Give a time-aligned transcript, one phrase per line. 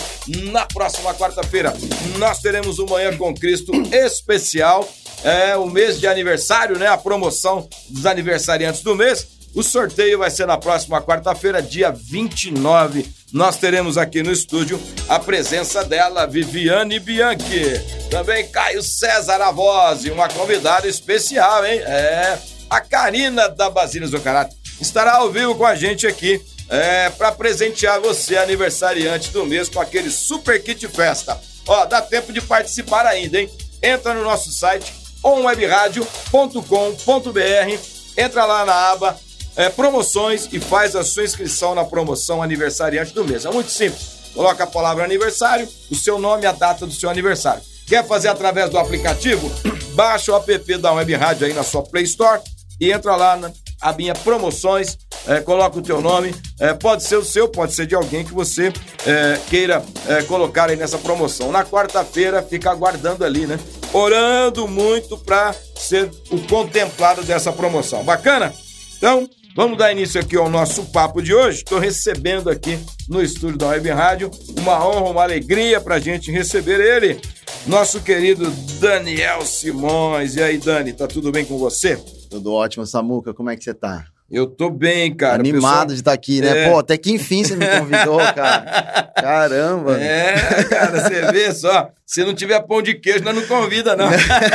[0.50, 1.72] Na próxima quarta-feira,
[2.18, 4.88] nós teremos o Manhã com Cristo especial.
[5.22, 6.86] É o mês de aniversário, né?
[6.86, 9.26] A promoção dos aniversariantes do mês.
[9.54, 13.08] O sorteio vai ser na próxima quarta-feira, dia 29.
[13.32, 17.80] Nós teremos aqui no estúdio a presença dela, Viviane Bianchi.
[18.10, 21.80] Também Caio César Avose, uma convidada especial, hein?
[21.80, 27.32] É, a Karina da Basília Zocarate estará ao vivo com a gente aqui é, para
[27.32, 31.40] presentear você, aniversariante do mês, com aquele super kit festa.
[31.66, 33.50] Ó, dá tempo de participar ainda, hein?
[33.82, 37.78] Entra no nosso site onwebradio.com.br,
[38.16, 39.18] entra lá na aba
[39.56, 43.44] é, promoções e faz a sua inscrição na promoção aniversariante do mês.
[43.44, 44.18] É muito simples.
[44.32, 47.62] Coloca a palavra aniversário, o seu nome e a data do seu aniversário.
[47.86, 49.50] Quer fazer através do aplicativo?
[49.94, 52.40] Baixa o app da Web Rádio aí na sua Play Store
[52.80, 57.24] e entra lá na abinha promoções, é, coloca o teu nome, é, pode ser o
[57.24, 58.72] seu, pode ser de alguém que você
[59.06, 61.52] é, queira é, colocar aí nessa promoção.
[61.52, 63.58] Na quarta-feira, fica aguardando ali, né?
[63.92, 68.04] Orando muito para ser o contemplado dessa promoção.
[68.04, 68.52] Bacana?
[68.96, 69.28] Então,
[69.58, 71.58] vamos dar início aqui ao nosso papo de hoje.
[71.58, 76.30] Estou recebendo aqui no estúdio da Web Rádio uma honra, uma alegria para a gente
[76.30, 77.20] receber ele,
[77.66, 78.48] nosso querido
[78.78, 80.36] Daniel Simões.
[80.36, 81.96] E aí, Dani, tá tudo bem com você?
[82.30, 83.34] Tudo ótimo, Samuca.
[83.34, 84.06] Como é que você tá?
[84.30, 85.36] Eu tô bem, cara.
[85.36, 85.86] Animado Pessoal...
[85.86, 86.66] de estar aqui, né?
[86.66, 86.70] É.
[86.70, 89.10] Pô, até que enfim você me convidou, cara.
[89.18, 89.98] Caramba.
[90.00, 91.90] É, cara, você vê só.
[92.04, 94.08] Se não tiver pão de queijo, nós não convida, não.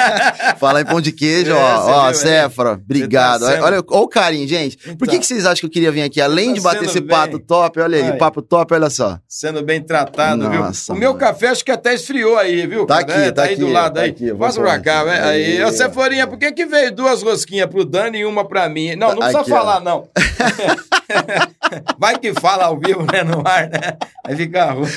[0.58, 1.86] Fala em pão de queijo, É, ó.
[1.86, 2.14] Ó, viu, né?
[2.14, 3.42] Céfora, obrigado.
[3.42, 4.76] Tá sendo- Olha, olha o carinho, gente.
[4.78, 5.08] Por Então.
[5.08, 6.20] que, que vocês acham que eu queria vir aqui?
[6.20, 7.10] Além tá de bater esse bem.
[7.10, 8.18] papo top, olha aí, Ai.
[8.18, 9.20] papo top, olha só.
[9.28, 10.96] Sendo bem tratado, Nossa, viu?
[10.96, 11.20] O meu mano.
[11.20, 12.88] café acho que até esfriou aí, viu?
[12.88, 14.10] Tá aqui, É, tá aí aqui, do lado tá aí.
[14.10, 15.06] aqui, Passa pra cá, aqui.
[15.10, 15.20] vai.
[15.20, 15.64] Aí, Aí.
[15.64, 18.96] ô Ceforinha, por que que veio duas rosquinhas pro Dani e uma pra mim?
[18.96, 19.44] Não, não Tá precisa ó.
[19.64, 20.10] Falar, não.
[21.98, 23.98] Vai que fala ao vivo, né, no ar, né?
[24.26, 24.88] Aí fica ruim.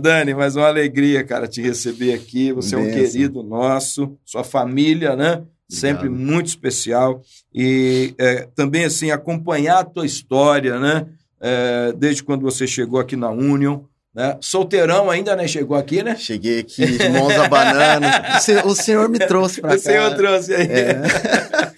[0.00, 2.52] Dani, mas uma alegria, cara, te receber aqui.
[2.52, 5.42] Você é um querido nosso, sua família, né?
[5.68, 7.22] Sempre muito especial.
[7.54, 11.06] E é, também, assim, acompanhar a tua história, né?
[11.40, 13.80] É, desde quando você chegou aqui na Union,
[14.14, 14.36] né?
[14.40, 15.46] Solteirão ainda, né?
[15.46, 16.16] Chegou aqui, né?
[16.16, 18.06] Cheguei aqui de mãos abanando.
[18.36, 19.76] O senhor, o senhor me trouxe pra cá.
[19.76, 20.66] O senhor trouxe aí.
[20.66, 21.02] É.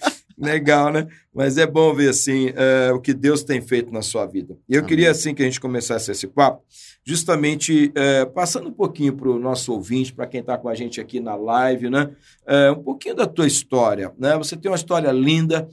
[0.41, 1.07] Legal, né?
[1.33, 4.57] Mas é bom ver, assim, é, o que Deus tem feito na sua vida.
[4.67, 4.89] E eu Amém.
[4.89, 6.63] queria, assim, que a gente começasse esse papo,
[7.05, 10.99] justamente é, passando um pouquinho para o nosso ouvinte, para quem está com a gente
[10.99, 12.09] aqui na live, né?
[12.45, 14.35] É, um pouquinho da tua história, né?
[14.37, 15.69] Você tem uma história linda,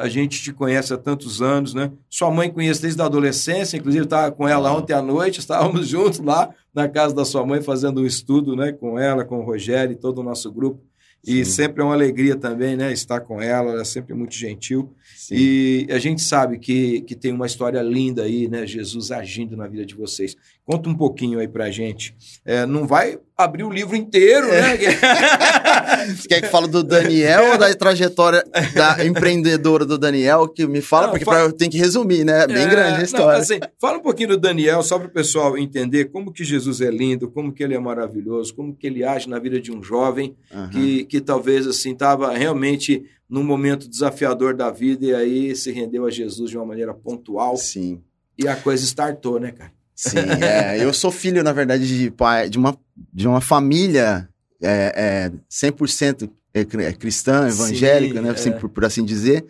[0.00, 1.92] a gente te conhece há tantos anos, né?
[2.10, 6.18] Sua mãe conhece desde a adolescência, inclusive estava com ela ontem à noite, estávamos juntos
[6.18, 8.72] lá na casa da sua mãe fazendo um estudo, né?
[8.72, 10.82] Com ela, com o Rogério e todo o nosso grupo.
[11.24, 11.52] E Sim.
[11.52, 12.92] sempre é uma alegria também, né?
[12.92, 14.92] Estar com ela, ela é sempre muito gentil.
[15.14, 15.34] Sim.
[15.36, 18.66] E a gente sabe que, que tem uma história linda aí, né?
[18.66, 20.36] Jesus agindo na vida de vocês.
[20.64, 22.14] Conta um pouquinho aí pra gente.
[22.44, 24.76] É, não vai abrir o livro inteiro, né?
[26.14, 30.46] Você quer que fale do Daniel ou da trajetória da empreendedora do Daniel?
[30.48, 32.44] Que me fala, Não, porque fala- pra, eu tenho que resumir, né?
[32.44, 33.40] É bem É, grande a não, história.
[33.40, 36.90] assim, fala um pouquinho do Daniel, só para o pessoal entender como que Jesus é
[36.90, 40.36] lindo, como que ele é maravilhoso, como que ele age na vida de um jovem
[40.52, 40.70] Aham.
[40.70, 46.06] que, que talvez assim estava realmente num momento desafiador da vida e aí se rendeu
[46.06, 48.00] a Jesus de uma maneira pontual Sim.
[48.38, 49.72] e a coisa startou, né, cara?
[50.02, 52.76] Sim, é, eu sou filho, na verdade, de pai, de uma,
[53.14, 54.28] de uma família
[54.60, 58.52] é, é, 100% é, é cristã, evangélica, Sim, né, assim, é.
[58.52, 59.44] por, por assim dizer.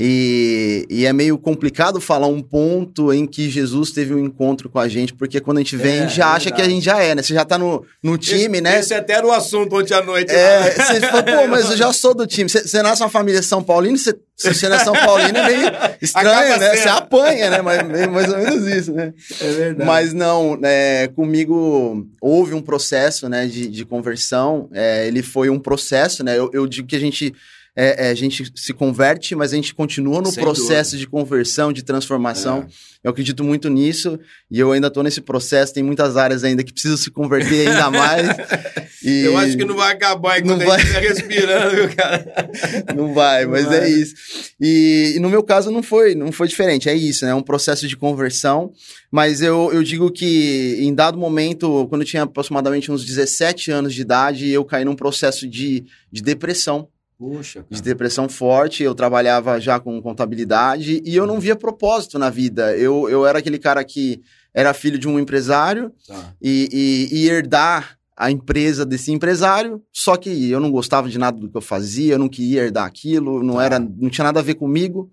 [0.00, 4.78] E, e é meio complicado falar um ponto em que Jesus teve um encontro com
[4.78, 6.68] a gente, porque quando a gente vem, É, a gente já é acha que a
[6.68, 7.22] gente já é, né?
[7.22, 8.78] Você já tá no, no time, esse, né?
[8.78, 10.30] Esse até era o assunto ontem à noite.
[10.32, 10.84] É, lá.
[10.84, 12.48] você fala, pô, mas eu já sou do time.
[12.48, 15.46] Você, você nasce numa família São Paulino, você, se você não é São Paulino, é
[15.46, 15.62] meio
[16.00, 16.70] estranho, Acaba né?
[16.70, 16.82] sendo.
[16.82, 17.60] Você apanha, né?
[17.62, 19.12] Mas, meio- mais ou menos isso, né?
[19.40, 19.84] É verdade.
[19.84, 24.68] Mas não, é, comigo houve um processo né, de, de conversão.
[24.72, 26.38] é, ele foi um processo, né?
[26.38, 27.34] Eu, eu digo que a gente,
[27.76, 31.72] é, é, a gente se converte, mas a gente continua no Sem processo de conversão,
[31.72, 32.66] de transformação.
[33.04, 34.18] Eu acredito muito nisso
[34.50, 35.72] e eu ainda estou nesse processo.
[35.72, 38.26] Tem muitas áreas ainda que precisam se converter ainda mais.
[39.00, 42.50] E- Eu acho que não vai acabar enquanto Não a gente estiver respirando, viu, cara?
[42.96, 43.78] Não vai, Não mas vai.
[43.84, 44.12] é isso.
[44.60, 47.30] E, e no meu caso não foi, não foi diferente, é isso, né?
[47.30, 48.72] É um processo de conversão.
[49.08, 53.94] Mas eu, eu digo que em dado momento, quando eu tinha aproximadamente uns 17 anos
[53.94, 56.88] de idade, eu caí num processo de, de depressão,
[57.18, 58.82] Poxa, de depressão forte.
[58.82, 62.76] Eu trabalhava já com contabilidade e eu não via propósito na vida.
[62.76, 64.22] Eu, eu era aquele cara que
[64.54, 66.34] era filho de um empresário Tá.
[66.40, 66.68] e,
[67.12, 71.48] e- e herdar a empresa desse empresário, só que eu não gostava de nada do
[71.48, 73.64] que eu fazia, eu não queria herdar aquilo, não Tá.
[73.64, 75.10] era, não tinha nada a ver comigo.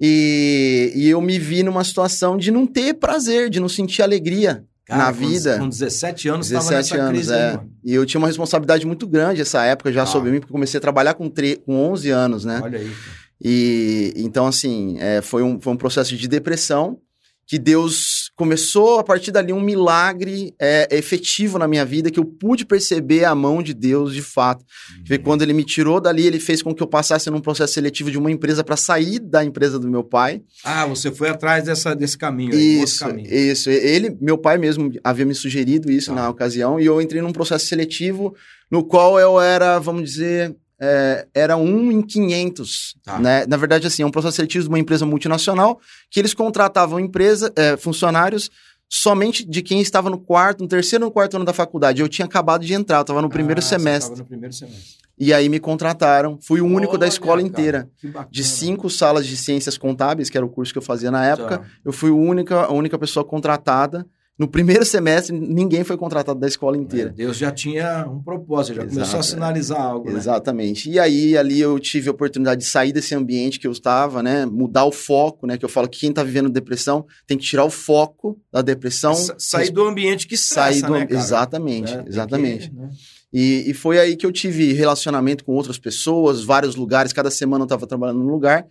[0.00, 4.64] E, e eu me vi numa situação de não ter prazer, de não sentir alegria
[4.86, 5.58] Cara, na com- vida.
[5.58, 7.50] Com 17 anos, 17 tava nessa anos, crise é.
[7.52, 7.58] aí.
[7.84, 10.06] E eu tinha uma responsabilidade muito grande essa época já Ah.
[10.06, 12.60] sobre mim, porque comecei a trabalhar com, tre- com 11 anos, né?
[12.62, 12.84] Olha aí.
[12.88, 13.20] cara.
[13.42, 16.98] E então, assim, é, foi, um, foi um processo de depressão
[17.46, 22.24] que Deus começou a partir dali um milagre é, efetivo na minha vida, que eu
[22.24, 24.64] pude perceber a mão de Deus de fato.
[25.04, 28.10] Que quando ele me tirou dali, ele fez com que eu passasse num processo seletivo
[28.10, 30.40] de uma empresa para sair da empresa do meu pai.
[30.64, 33.30] Ah, você foi atrás dessa, desse caminho aí, Isso, caminho.
[33.30, 33.68] isso.
[33.68, 36.14] Ele, meu pai mesmo havia me sugerido isso Tá.
[36.14, 38.34] na ocasião, e eu entrei num processo seletivo
[38.70, 43.18] no qual eu era, vamos dizer, é, era um em 500, Tá.
[43.18, 43.44] né?
[43.46, 45.78] Na verdade, assim, é um processo seletivo de uma empresa multinacional
[46.10, 48.50] que eles contratavam empresa, é, funcionários
[48.92, 52.00] somente de quem estava no quarto, no terceiro ou no quarto ano da faculdade.
[52.00, 54.18] Eu tinha acabado de entrar, eu estava no primeiro Ah, você semestre.
[54.18, 54.98] no primeiro semestre.
[55.16, 56.38] E aí me contrataram.
[56.42, 57.90] Fui o único da escola cara, inteira.
[58.30, 61.58] De cinco salas de ciências contábeis, que era o curso que eu fazia na época,
[61.58, 61.64] Tá.
[61.84, 64.04] eu fui a única, a única pessoa contratada.
[64.40, 67.10] No primeiro semestre, ninguém foi contratado da escola inteira.
[67.10, 69.22] Deus já tinha um propósito, já começou a Exato, é.
[69.28, 70.16] sinalizar algo, né?
[70.16, 70.88] Exatamente.
[70.90, 74.46] E aí, ali eu tive a oportunidade de sair desse ambiente que eu estava, né?
[74.46, 75.58] Mudar o foco, né?
[75.58, 79.14] Que eu falo que quem tá vivendo depressão tem que tirar o foco da depressão.
[79.14, 81.20] Sa- sair do ambiente que estressa, sair do né, cara?
[81.20, 82.72] Exatamente, É, tem que- exatamente.
[82.74, 82.88] né?
[83.32, 87.62] E, e foi aí que eu tive relacionamento com outras pessoas, vários lugares, cada semana
[87.62, 88.66] eu estava trabalhando num lugar.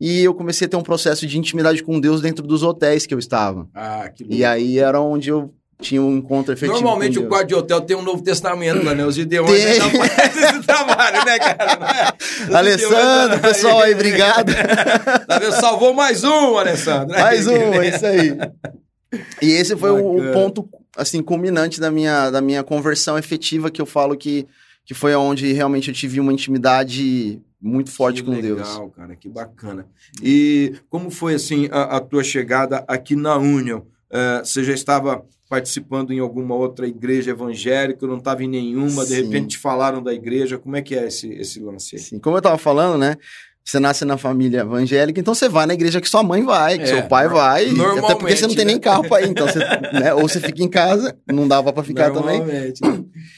[0.00, 3.12] E eu comecei a ter um processo de intimidade com Deus dentro dos hotéis que
[3.12, 3.68] eu estava.
[3.74, 6.74] Ah, que E aí era onde eu tinha um encontro efetivo.
[6.74, 9.04] Normalmente o quarto de hotel tem um Novo Testamento né?
[9.04, 9.72] Os Gideões Tem.
[9.80, 11.76] ainda fazem esse trabalho, né, cara?
[11.78, 12.58] Não é?
[12.58, 14.52] Alessandro, Gideões- pessoal aí, obrigado.
[15.26, 15.52] Tá vendo?
[15.52, 17.14] Salvou mais um, Alessandro.
[17.18, 18.36] Mais um, é isso aí.
[19.42, 20.32] E esse foi o, o Bacana.
[20.32, 24.46] ponto, assim, culminante da minha, da minha conversão efetiva, que eu falo que,
[24.84, 28.94] que foi onde realmente eu tive uma intimidade muito forte que com legal, Deus.
[28.96, 29.86] cara, que bacana.
[30.22, 33.82] E como foi, assim, a, a tua chegada aqui na Union?
[34.10, 39.16] Eh, você já estava participando em alguma outra igreja evangélica, não estava em nenhuma, de
[39.16, 39.22] Sim.
[39.24, 42.00] repente te falaram da igreja, como é que é esse, esse lance aí?
[42.00, 43.16] Assim, como eu tava falando, né?
[43.62, 46.84] Você nasce na família evangélica, então você vai na igreja que sua mãe vai, que
[46.84, 47.66] É, seu pai vai.
[47.98, 48.72] Até porque você não tem né?
[48.72, 50.12] nem carro pra ir, então você, né?
[50.14, 52.42] Ou você fica em casa, não dava pra ficar também.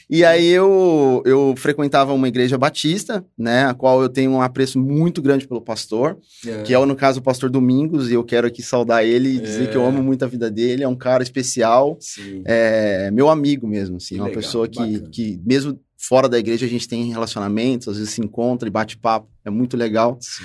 [0.09, 3.65] E aí eu, eu frequentava uma igreja batista, né?
[3.65, 6.17] A qual eu tenho um apreço muito grande pelo pastor,
[6.47, 6.63] É.
[6.63, 9.65] que é, no caso, o pastor Domingos, e eu quero aqui saudar ele e dizer
[9.65, 9.67] É.
[9.67, 11.97] que eu amo muito a vida dele, é um cara especial,
[12.45, 15.09] é meu amigo mesmo, assim, Que uma legal, pessoa que, bacana.
[15.11, 15.77] que, mesmo
[16.07, 19.49] fora da igreja, a gente tem relacionamentos, às vezes se encontra e bate papo, é
[19.49, 20.43] muito legal Sim.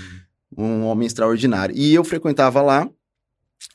[0.57, 1.77] um homem extraordinário.
[1.77, 2.89] E eu frequentava lá,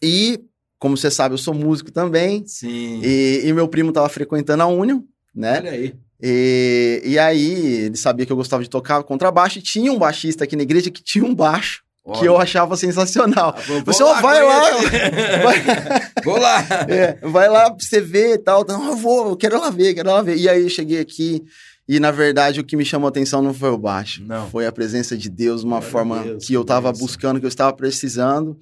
[0.02, 0.40] e,
[0.80, 3.02] como você sabe, eu sou músico também, Sim.
[3.04, 5.02] e, e meu primo estava frequentando a Union,
[5.36, 5.60] né?
[5.60, 5.94] Olha aí.
[6.22, 7.52] E, e aí,
[7.86, 10.90] ele sabia que eu gostava de tocar contrabaixo, e tinha um baixista aqui na igreja
[10.90, 11.83] que tinha um baixo,
[12.20, 13.56] que eu achava sensacional.
[13.66, 14.62] Vou Você, vai lá.
[16.24, 16.64] Vou lá.
[16.90, 18.66] É, vai lá pra você ver e tal.
[18.68, 20.38] Não, eu vou, eu quero lá ver, quero lá ver.
[20.38, 21.44] E aí eu cheguei aqui,
[21.88, 24.22] e na verdade o que me chamou a atenção não foi o baixo.
[24.26, 24.50] Não.
[24.50, 27.06] Foi a presença de Deus, de uma Glória forma Deus, que eu tava bênção.
[27.08, 28.58] buscando, que eu estava precisando.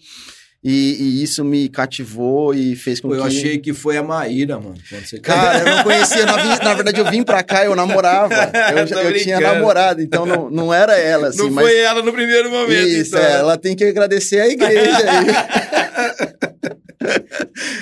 [0.63, 3.27] E, e isso me cativou e fez com Pô, eu que...
[3.29, 4.75] achei que foi a Maíra, mano.
[4.91, 8.31] você- Cara, eu não conhecia, na, na verdade eu vim pra cá, eu namorava,
[8.77, 11.65] eu, já- eu tinha namorado, então não, não era ela, assim, não mas...
[11.65, 13.25] foi ela no primeiro momento, Isso, então.
[13.27, 14.97] é, ela tem que agradecer a igreja.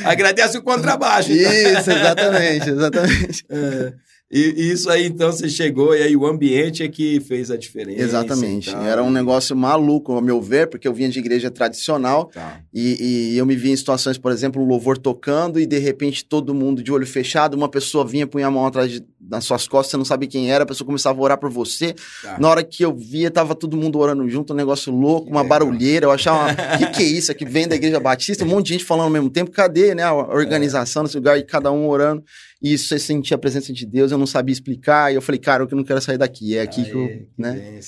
[0.06, 1.32] Agradece o contrabaixo.
[1.32, 1.52] então.
[1.52, 3.46] Isso, exatamente, exatamente.
[3.50, 3.94] É.
[4.32, 7.58] E, e isso aí, então, você chegou e aí o ambiente é que fez a
[7.58, 8.02] diferença.
[8.04, 8.70] Exatamente.
[8.70, 12.60] Era um negócio maluco, ao meu ver, porque eu vinha de igreja tradicional Tá.
[12.72, 16.24] e, e eu me via em situações, por exemplo, o louvor tocando e de repente
[16.24, 19.68] todo mundo de olho fechado, uma pessoa vinha, punha a mão atrás de- das suas
[19.68, 21.94] costas, você não sabe quem era, a pessoa começava a orar por você.
[22.24, 22.38] Tá.
[22.40, 25.42] Na hora que eu via, tava todo mundo orando junto, um negócio louco, Que uma
[25.42, 25.60] legal.
[25.60, 26.06] barulheira.
[26.06, 27.46] Eu achava, o que, que é isso aqui?
[27.46, 29.52] Vem da Igreja Batista, um monte de gente falando ao mesmo tempo.
[29.52, 30.04] Cadê, né?
[30.04, 32.24] A organização nesse lugar e cada um orando.
[32.62, 35.12] E isso você sentia a presença de Deus, eu não sabia explicar.
[35.12, 36.58] E eu falei, cara, eu que não quero sair daqui.
[36.58, 37.02] É aqui que eu.
[37.02, 37.80] Aê, que Né?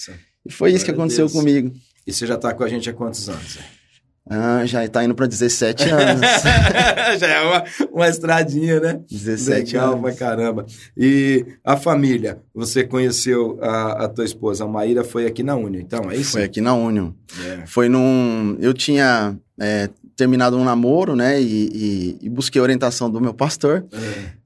[0.45, 1.71] E foi isso que Glória aconteceu comigo.
[2.05, 3.59] E você já tá com a gente há quantos anos?
[4.29, 6.21] Ah, já tá indo pra 17 anos.
[7.19, 9.01] já é uma, uma estradinha, né?
[9.09, 10.01] 17 Legal anos.
[10.01, 10.65] pra caramba.
[10.95, 15.81] E a família, você conheceu a, a tua esposa, a Maíra, foi aqui na União,
[15.81, 16.33] então, é isso?
[16.33, 17.11] Foi aqui na Union.
[17.43, 17.65] É.
[17.65, 18.57] Foi num.
[18.59, 19.89] Eu tinha é,
[20.21, 21.41] terminado um namoro, né?
[21.41, 23.85] E, e- e busquei a orientação do meu pastor.
[23.91, 23.97] É.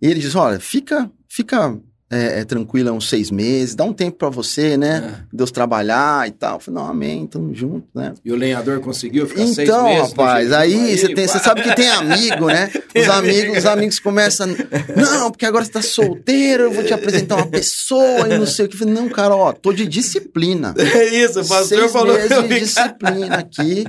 [0.02, 1.78] E ele disse: olha, fica, fica
[2.10, 5.20] é, é, tranquila uns seis meses, dá um tempo pra você, né?
[5.22, 5.24] É.
[5.34, 6.56] Deus trabalhar e tal.
[6.56, 8.14] Eu falei, não, amém, tamo junto, né?
[8.24, 10.02] E o lenhador conseguiu ficar seis Então, meses?
[10.02, 12.72] no rapaz, aí você tem, você sabe que tem amigo, né?
[12.96, 14.48] Os amigos, os amigos começam,
[14.96, 18.66] não, porque agora você tá solteiro, eu vou te apresentar uma pessoa e não sei
[18.66, 18.76] o que.
[18.76, 20.74] Eu falei, não, cara, ó, tô de disciplina.
[20.80, 23.84] É isso, o pastor Seis falou meses de disciplina aqui.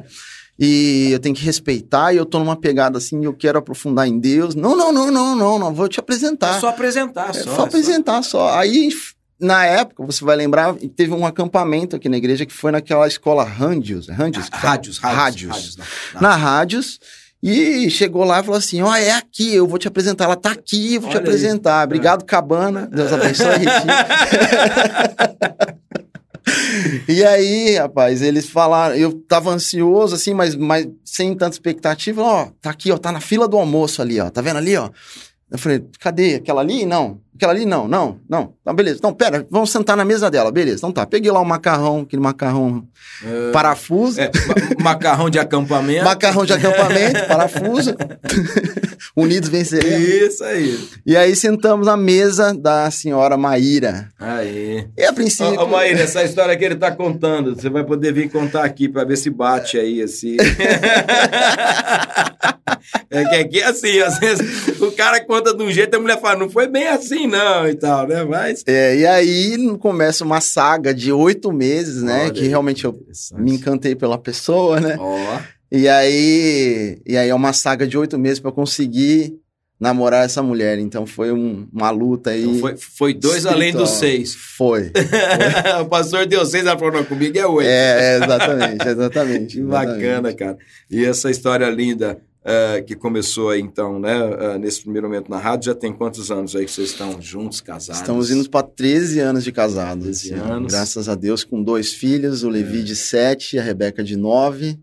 [0.58, 4.18] E eu tenho que respeitar, e eu tô numa pegada assim, eu quero aprofundar em
[4.18, 4.54] Deus.
[4.54, 6.56] Não, não, não, não, não, não, vou te apresentar.
[6.56, 7.56] É só apresentar, É só.
[7.56, 8.58] só apresentar só.
[8.58, 8.88] Aí,
[9.38, 13.44] na época, você vai lembrar, teve um acampamento aqui na igreja que foi naquela escola
[13.44, 14.08] Randios.
[14.08, 14.48] Randios?
[14.48, 14.70] que fala?
[14.72, 15.18] Rádios, rádios.
[15.20, 15.46] Rádios.
[15.76, 15.78] rádios.
[16.22, 17.00] Na Rádios.
[17.42, 20.24] E chegou lá e falou assim: Ó, é aqui, eu vou te apresentar.
[20.24, 21.28] Ela tá aqui, eu vou te Olha aí.
[21.28, 21.84] apresentar.
[21.84, 22.88] Obrigado, Cabana.
[22.90, 23.92] Deus abençoe, Ritinho.
[27.08, 32.22] E aí, rapaz, eles falaram, eu tava ansioso, assim, mas, mas sem tanta expectativa.
[32.22, 34.30] Ó, tá aqui, ó, tá na fila do almoço ali, ó.
[34.30, 34.90] Tá vendo ali, ó?
[35.50, 36.36] Eu falei, cadê?
[36.36, 36.84] Aquela ali?
[36.84, 37.20] Não.
[37.34, 37.64] Aquela ali?
[37.64, 38.54] Não, não, não.
[38.66, 38.96] Então, beleza.
[38.98, 40.50] Então, pera, vamos sentar na mesa dela.
[40.50, 40.78] Beleza.
[40.78, 41.06] Então tá.
[41.06, 42.82] Peguei lá o macarrão, aquele macarrão
[43.24, 44.20] É, parafuso.
[44.20, 44.28] é,
[44.78, 46.04] ma- macarrão de acampamento.
[46.04, 47.94] Macarrão de acampamento, parafuso.
[49.14, 50.08] Unidos venceremos.
[50.08, 50.88] Isso aí.
[51.06, 54.08] E aí sentamos na mesa da senhora Maíra.
[54.18, 54.84] Aí.
[54.96, 55.60] E a princípio.
[55.60, 58.88] Ô, ô Maíra, essa história que ele tá contando, você vai poder vir contar aqui
[58.88, 60.36] pra ver se bate aí, assim.
[63.10, 66.38] é que aqui, assim, às vezes o cara conta de um jeito, a mulher fala,
[66.38, 68.24] não foi bem assim, não, e tal, né?
[68.24, 68.55] Mas.
[68.66, 72.22] É, e aí começa uma saga de oito meses, né?
[72.24, 72.98] Olha que realmente eu
[73.36, 74.96] me encantei pela pessoa, né?
[74.98, 75.38] Ó,
[75.70, 79.34] E aí, e aí é uma saga de oito meses pra eu conseguir
[79.78, 80.78] namorar essa mulher.
[80.78, 82.44] Então foi um- uma luta aí.
[82.44, 84.34] então foi, foi dois além dos seis.
[84.34, 84.90] Foi.
[85.82, 87.68] o pastor deu seis, ela falou, não, comigo é oito.
[87.68, 89.56] É, é, exatamente, exatamente.
[89.58, 90.56] Que bacana, cara.
[90.90, 95.38] E essa história linda eh, que começou aí, então, né, eh, nesse primeiro momento na
[95.38, 98.00] rádio, já tem quantos anos aí que vocês estão juntos, casados?
[98.00, 100.04] Estamos indo para 13 anos de casados.
[100.04, 100.52] 13 esse ano.
[100.52, 100.72] anos.
[100.72, 102.82] Graças a Deus, com dois filhos, o Levi É.
[102.82, 104.78] de 7 e a Rebeca de 9.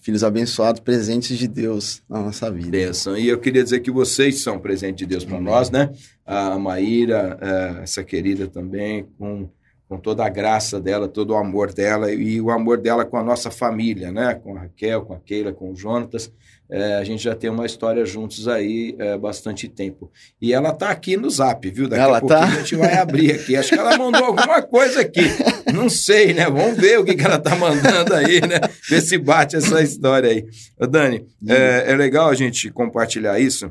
[0.00, 2.70] Filhos abençoados, presentes de Deus na nossa vida.
[2.70, 3.18] Bênção.
[3.18, 5.90] E eu queria dizer que vocês são presente de Deus para nós, né?
[6.24, 9.50] A Maíra, eh, essa querida também, com,
[9.92, 13.22] com toda a graça dela, todo o amor dela e o amor dela com a
[13.22, 14.34] nossa família, né?
[14.34, 16.32] Com a Raquel, com a Keila, com o Jonatas.
[16.70, 20.10] Eh, a gente já tem uma história juntos aí há bastante tempo.
[20.40, 21.88] E ela tá aqui no zap, viu?
[21.88, 22.46] Daqui Ela a pouquinho tá?
[22.46, 23.54] a gente vai abrir aqui.
[23.54, 25.24] Acho que ela mandou alguma coisa aqui.
[25.74, 26.46] Não sei, né?
[26.46, 28.60] Vamos ver o que, que ela tá mandando aí, né?
[28.88, 30.46] Ver se bate essa história aí.
[30.80, 33.70] Ô, Dani, é, é legal a gente compartilhar isso,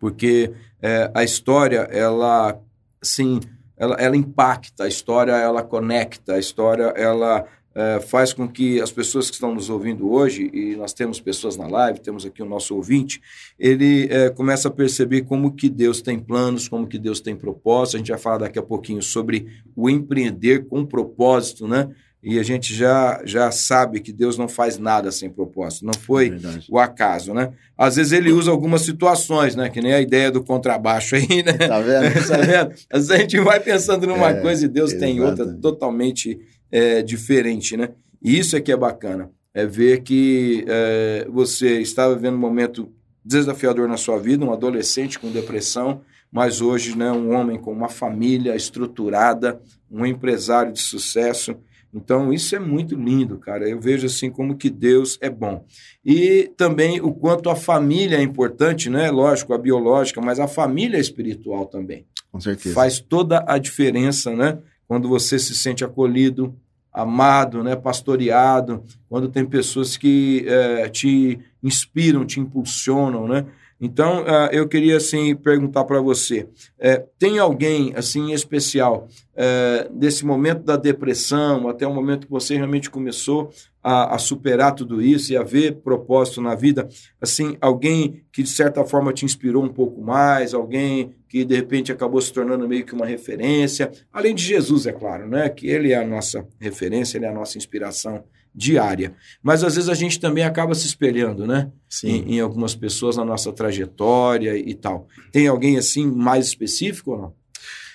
[0.00, 2.58] porque é, a história, ela,
[3.02, 3.40] assim,
[3.76, 8.92] ela, ela impacta, a história, ela conecta, a história, ela é, faz com que as
[8.92, 12.46] pessoas que estão nos ouvindo hoje, e nós temos pessoas na live, temos aqui o
[12.46, 13.20] nosso ouvinte,
[13.58, 17.96] ele é, começa a perceber como que Deus tem planos, como que Deus tem propósito.
[17.96, 21.90] A gente vai falar daqui a pouquinho sobre o empreender com propósito, né?
[22.24, 25.84] E a gente já, já sabe que Deus não faz nada sem propósito.
[25.84, 26.66] Não foi Verdade.
[26.70, 27.52] o acaso, né?
[27.76, 29.68] Às vezes ele usa algumas situações, né?
[29.68, 31.52] Que nem a ideia do contrabaixo aí, né?
[31.52, 32.04] Tá vendo?
[32.26, 32.72] Tá vendo?
[32.90, 35.60] Às vezes a gente vai pensando numa É, coisa e Deus tem outra exatamente.
[35.60, 36.40] totalmente
[36.72, 37.90] é, diferente, né?
[38.22, 39.30] E isso é que é bacana.
[39.52, 42.88] É ver que é, você está vivendo um momento
[43.24, 46.00] desafiador na sua vida, um adolescente com depressão,
[46.32, 51.54] mas hoje, né, um homem com uma família estruturada, um empresário de sucesso.
[51.94, 53.68] Então, isso é muito lindo, cara.
[53.68, 55.64] Eu vejo assim como que Deus é bom.
[56.04, 59.10] E também o quanto a família é importante, né?
[59.10, 62.04] Lógico, a biológica, mas a família espiritual também.
[62.32, 62.74] Com certeza.
[62.74, 64.58] Faz toda a diferença, né?
[64.88, 66.54] Quando você se sente acolhido,
[66.92, 67.74] amado, né?
[67.74, 73.46] pastoreado, quando tem pessoas que eh, te inspiram, te impulsionam, né?
[73.84, 76.48] Então, uh, eu queria assim perguntar para você:
[76.78, 82.56] é, tem alguém assim especial é, desse momento da depressão até o momento que você
[82.56, 83.50] realmente começou
[83.82, 86.88] a, a, superar tudo isso e a ver propósito na vida?
[87.20, 91.92] Assim, alguém que de certa forma te inspirou um pouco mais, alguém que de repente
[91.92, 95.50] acabou se tornando meio que uma referência, além de Jesus, é claro, né?
[95.50, 99.14] Que ele é a nossa referência, ele é a nossa inspiração diária.
[99.42, 101.70] Mas às vezes a gente também acaba se espelhando, né?
[102.04, 105.08] Em, em, algumas pessoas na nossa trajetória e tal.
[105.32, 107.32] Tem alguém assim mais específico ou não?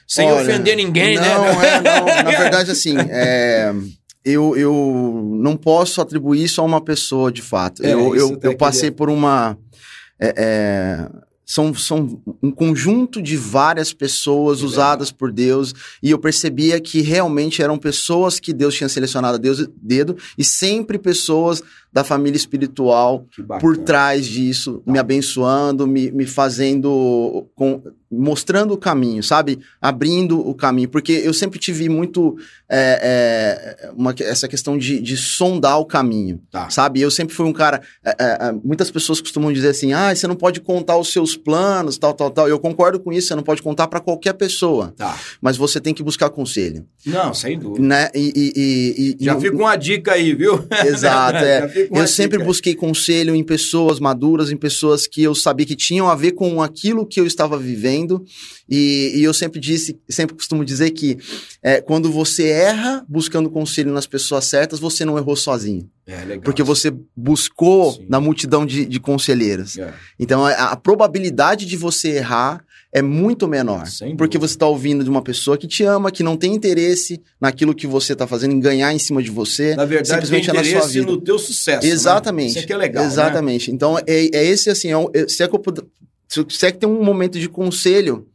[0.07, 1.53] Sem Olha, ofender ninguém, não, né?
[1.53, 2.05] Não, é, não.
[2.23, 3.71] Na verdade, assim, é,
[4.25, 7.85] eu, eu não posso atribuir isso a uma pessoa de fato.
[7.85, 9.57] É, eu, eu, eu passei por uma.
[10.19, 11.09] É, é,
[11.49, 17.63] são, são um conjunto de várias pessoas usadas por Deus e eu percebia que realmente
[17.63, 23.25] eram pessoas que Deus tinha selecionado a Deus dedo e sempre pessoas da família espiritual
[23.59, 24.91] por trás disso, tá.
[24.91, 29.59] me abençoando, me, me fazendo, com, mostrando o caminho, sabe?
[29.79, 30.89] Abrindo o caminho.
[30.89, 32.37] Porque eu sempre tive muito
[32.67, 36.69] é, é, uma, essa questão de, de sondar o caminho, tá.
[36.69, 37.01] sabe?
[37.01, 37.81] Eu sempre fui um cara.
[38.03, 41.35] É, é, é, muitas pessoas costumam dizer assim: ah, você não pode contar os seus
[41.35, 42.47] planos, tal, tal, tal.
[42.47, 44.93] Eu concordo com isso, você não pode contar para qualquer pessoa.
[44.97, 45.17] Tá.
[45.41, 46.85] Mas você tem que buscar conselho.
[47.05, 47.85] Não, sem dúvida.
[47.85, 48.09] Né?
[48.13, 50.65] E, e, e, Já fica uma dica aí, viu?
[50.85, 51.37] Exato.
[51.43, 52.47] é eu sempre dica.
[52.47, 56.61] busquei conselho em pessoas maduras, em pessoas que eu sabia que tinham a ver com
[56.61, 57.98] aquilo que eu estava vivendo.
[58.69, 61.17] E, e eu sempre disse, sempre costumo dizer que
[61.61, 65.89] é, quando você erra buscando conselho nas pessoas certas, você não errou sozinho.
[66.05, 66.41] É, legal.
[66.41, 68.05] Porque você buscou Sim.
[68.09, 69.77] na multidão de, de conselheiras.
[69.77, 69.93] É.
[70.19, 73.83] Então, a, a probabilidade de você errar é muito menor.
[74.17, 77.75] Porque você está ouvindo de uma pessoa que te ama, que não tem interesse naquilo
[77.75, 79.75] que você está fazendo, em ganhar em cima de você.
[79.75, 81.11] Na verdade, simplesmente tem interesse é na sua vida.
[81.11, 81.85] no teu sucesso.
[81.85, 81.93] Né?
[81.93, 82.45] Exatamente.
[82.45, 82.49] Né?
[82.51, 83.03] Isso aqui é legal.
[83.03, 83.09] Né?
[83.09, 83.69] Exatamente.
[83.69, 83.75] Né?
[83.75, 85.61] Então, é, é esse assim, é, se, é que eu,
[86.29, 88.27] se é que tem um momento de conselho,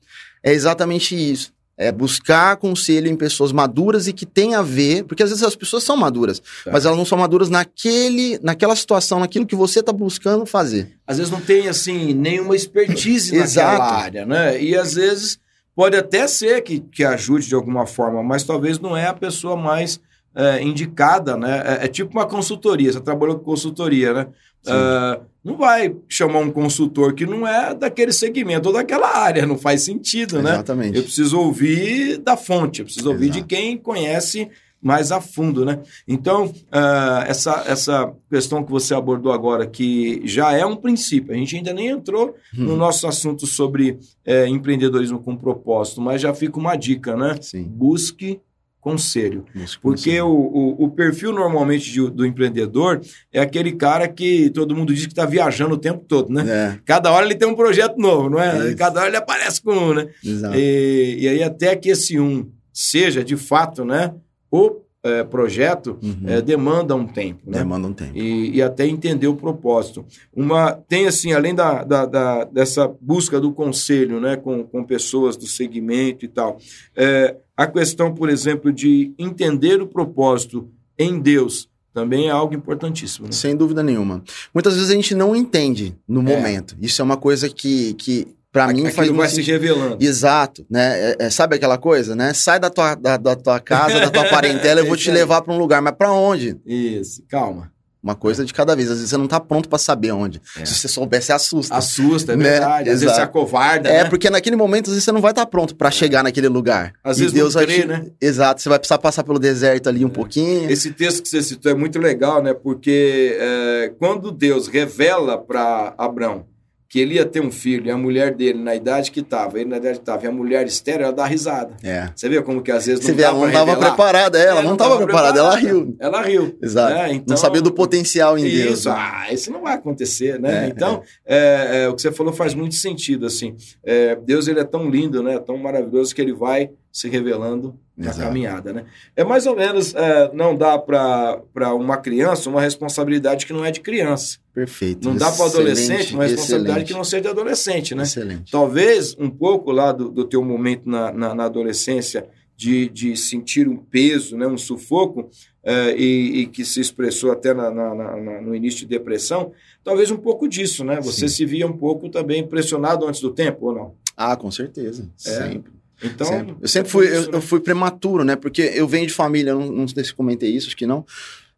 [0.42, 1.54] é exatamente isso.
[1.76, 5.56] É buscar conselho em pessoas maduras e que tem a ver, porque às vezes as
[5.56, 6.70] pessoas são maduras, tá.
[6.70, 10.92] mas elas não são maduras naquele, naquela situação, naquilo que você está buscando fazer.
[11.04, 14.60] Às vezes não tem assim nenhuma expertise naquela área, né?
[14.62, 15.40] E às vezes
[15.74, 19.56] pode até ser que, que ajude de alguma forma, mas talvez não é a pessoa
[19.56, 19.98] mais
[20.34, 21.62] é, indicada, né?
[21.64, 24.26] É, é, tipo uma consultoria, você trabalhou com consultoria, né?
[24.70, 29.58] Uh, não vai chamar um consultor que não é daquele segmento ou daquela área, não
[29.58, 30.52] faz sentido, né?
[30.54, 30.96] Exatamente.
[30.96, 33.40] Eu preciso ouvir da fonte, eu preciso ouvir Exato.
[33.40, 34.48] de quem conhece
[34.84, 35.80] mais a fundo, né?
[36.06, 41.36] Então, uh, essa, essa questão que você abordou agora, que já é um princípio, a
[41.36, 42.64] gente ainda nem entrou hum.
[42.64, 47.34] no nosso assunto sobre é, empreendedorismo com propósito, mas já fica uma dica, né?
[47.40, 47.64] Sim.
[47.64, 48.40] Busque
[48.84, 49.46] conselho.
[49.54, 53.00] Isso, Porque o, o, o, perfil normalmente de, do empreendedor
[53.32, 56.44] é aquele cara que todo mundo diz que está viajando o tempo todo, né?
[56.46, 56.78] É.
[56.84, 58.68] Cada hora ele tem um projeto novo, não é?
[58.68, 58.76] Isso.
[58.76, 60.08] Cada hora ele aparece com um, né?
[60.22, 60.54] Exato.
[60.54, 64.12] E, e aí até que esse um seja, de fato, né?
[64.50, 66.22] O é, projeto uhum.
[66.26, 67.50] é, demanda um tempo.
[67.50, 67.58] Né?
[67.58, 68.12] Demanda um tempo.
[68.14, 70.04] E, e, até entender o propósito.
[70.34, 75.36] Uma, tem, assim, além da, da, da, dessa busca do conselho né, com, com pessoas
[75.36, 76.58] do segmento e tal,
[76.96, 83.26] é, a questão, por exemplo, de entender o propósito em Deus também é algo importantíssimo.
[83.26, 83.32] Né?
[83.32, 84.22] Sem dúvida nenhuma.
[84.52, 86.36] Muitas vezes a gente não entende no é.
[86.36, 86.76] momento.
[86.80, 89.96] Isso é uma coisa que, que Pra mim faz vai se revelando.
[90.00, 91.10] Exato, né?
[91.10, 92.32] É, é, sabe aquela coisa, né?
[92.32, 95.52] Sai da tua, da, da tua casa, da tua parentela, eu vou te levar para
[95.52, 96.56] um lugar, mas para onde?
[96.64, 97.72] Isso, calma.
[98.04, 98.90] Uma coisa de cada vez.
[98.90, 100.38] Às vezes você não tá pronto para saber onde.
[100.60, 100.64] É.
[100.66, 101.74] Se você souber, você assusta.
[101.74, 102.50] Assusta, é né?
[102.50, 102.90] verdade.
[102.90, 103.00] Às Exato.
[103.00, 103.88] vezes você acovarda.
[103.88, 104.10] É, né?
[104.10, 106.92] porque naquele momento, às vezes você não vai estar tá pronto para chegar naquele lugar.
[107.02, 107.86] Às e vezes Deus não crê, te...
[107.86, 108.06] né?
[108.20, 108.60] Exato.
[108.60, 110.10] Você vai precisar passar pelo deserto ali um é.
[110.10, 110.70] pouquinho.
[110.70, 112.52] Esse texto que você citou é muito legal, né?
[112.52, 116.44] Porque é, quando Deus revela para Abraão
[116.88, 119.68] que ele ia ter um filho e a mulher dele, na idade que estava, ele
[119.68, 121.76] na idade que estava, e a mulher estéreo, ela dá risada.
[121.82, 122.10] É.
[122.14, 124.72] Você vê como que às vezes não Você vê, ela não estava preparada, ela, não
[124.74, 125.96] estava preparada, ela riu.
[125.98, 126.56] Ela riu.
[126.62, 126.94] Exato.
[126.94, 127.12] Né?
[127.14, 128.78] Então, não sabia do potencial em isso, Deus.
[128.78, 130.66] Isso, ah, isso não vai acontecer, né?
[130.66, 131.84] É, então, é.
[131.84, 133.56] É, o que você falou faz muito sentido, assim.
[133.82, 135.38] É, Deus, ele é tão lindo, né?
[135.38, 138.26] Tão maravilhoso que ele vai se revelando na Exato.
[138.26, 138.84] caminhada, né?
[139.14, 143.70] É mais ou menos, é, não dá para uma criança uma responsabilidade que não é
[143.70, 144.38] de criança.
[144.52, 145.08] Perfeito.
[145.08, 146.86] Não dá para o adolescente uma responsabilidade excelente.
[146.88, 148.02] que não seja de adolescente, né?
[148.02, 148.50] Excelente.
[148.50, 152.26] Talvez um pouco lá do, do teu momento na, na, na adolescência
[152.56, 155.28] de, de sentir um peso, né, um sufoco,
[155.62, 159.52] é, e, e, que se expressou até na, na, na, no início de depressão,
[159.82, 161.00] talvez um pouco disso, né?
[161.00, 161.36] Você Sim.
[161.36, 163.94] se via um pouco também pressionado antes do tempo, ou não?
[164.16, 165.10] Ah, com certeza.
[165.24, 165.30] É.
[165.30, 165.72] Sempre.
[166.02, 166.54] Então, sempre.
[166.60, 168.36] eu sempre fui, eu, eu, fui prematuro, né?
[168.36, 171.04] Porque eu venho de família, não, não sei se comentei isso, acho que não.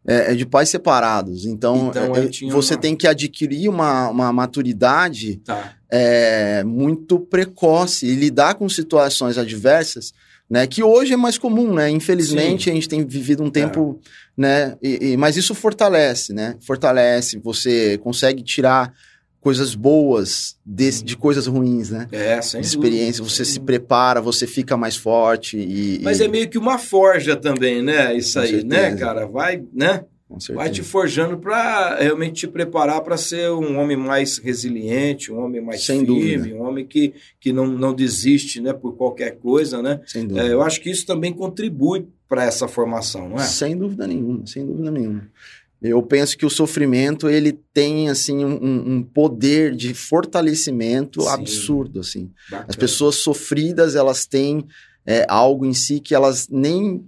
[0.07, 1.45] é, é de pais separados.
[1.45, 5.73] Então, Então, é, tinha você uma- tem que adquirir uma, uma maturidade Tá.
[5.91, 10.13] é, muito precoce e lidar com situações adversas,
[10.49, 10.65] né?
[10.65, 11.89] Que hoje é mais comum, né?
[11.89, 13.99] Infelizmente, a gente tem vivido um tempo,
[14.37, 14.77] né?
[14.81, 16.55] e- e- mas isso fortalece, né?
[16.61, 18.93] Fortalece, você consegue tirar
[19.47, 22.07] coisas boas desse- de coisas ruins, né?
[22.11, 23.65] É, sem de dúvida, experiência, sem você se dúvida.
[23.65, 25.99] prepara, você fica mais forte e...
[26.03, 28.13] Mas e- é meio que uma forja também, né?
[28.15, 28.97] Isso Com aí, né, certeza.
[28.97, 29.25] cara?
[29.25, 30.03] Vai, né?
[30.53, 35.61] Vai te forjando para realmente te preparar para ser um homem mais resiliente, um homem
[35.61, 36.55] mais Sem firme, dúvida.
[36.55, 40.01] um homem que, que não, não desiste, né, por qualquer coisa, né?
[40.05, 40.45] Sem dúvida.
[40.45, 43.43] É, eu acho que isso também contribui para essa formação, não é?
[43.43, 45.29] Sem dúvida nenhuma, sem dúvida nenhuma.
[45.81, 51.29] Eu penso que o sofrimento, ele tem, assim, um, um- poder de fortalecimento Sim.
[51.29, 52.31] absurdo, assim.
[52.49, 52.65] Bacana.
[52.69, 54.65] As pessoas sofridas, elas têm
[55.05, 57.05] é, algo em si que elas nem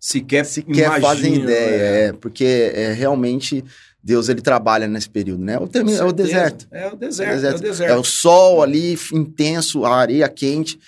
[0.00, 2.04] sequer, sequer fazem ideia, né?
[2.08, 3.62] é, porque é, realmente
[4.02, 5.58] Deus, ele trabalha nesse período, né?
[5.58, 6.66] O, termi- Com é o deserto.
[6.70, 7.58] É o deserto, É é o deserto.
[7.58, 7.90] o deserto.
[7.92, 10.78] É o sol ali intenso, a areia quente,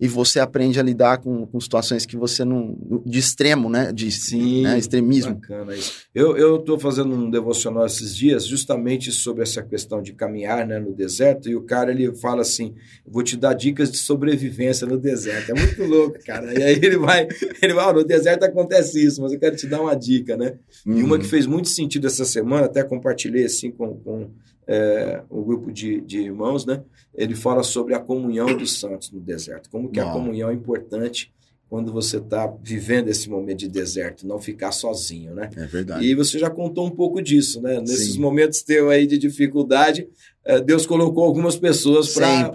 [0.00, 2.76] e você aprende a lidar com, com situações que você não.
[3.04, 3.92] de extremo, né?
[3.92, 4.78] De Sim, né?
[4.78, 5.34] extremismo.
[5.34, 5.92] Bacana isso.
[6.14, 10.78] Eu eu estou fazendo um devocional esses dias justamente sobre essa questão de caminhar né,
[10.78, 12.74] no deserto e o cara ele fala assim,
[13.06, 15.50] vou te dar dicas de sobrevivência no deserto.
[15.50, 16.52] É muito louco, cara.
[16.58, 17.26] E aí ele vai,
[17.62, 20.54] ele vai, "Ó, no deserto acontece isso, mas eu quero te dar uma dica, né?
[20.86, 21.20] E uma Uhum.
[21.20, 24.30] que fez muito sentido essa semana, até compartilhei assim com, com
[24.68, 26.84] é, um grupo de, de irmãos, né?
[27.14, 29.70] Ele fala sobre a comunhão dos santos no deserto.
[29.70, 30.12] Como que a Uau.
[30.14, 31.32] comunhão é importante
[31.68, 35.50] quando você está vivendo esse momento de deserto, não ficar sozinho, né?
[35.56, 36.04] É verdade.
[36.06, 37.78] E você já contou um pouco disso, né?
[37.80, 38.20] Nesses Sim.
[38.20, 40.08] momentos teu aí de dificuldade,
[40.46, 42.50] eh, Deus colocou algumas pessoas para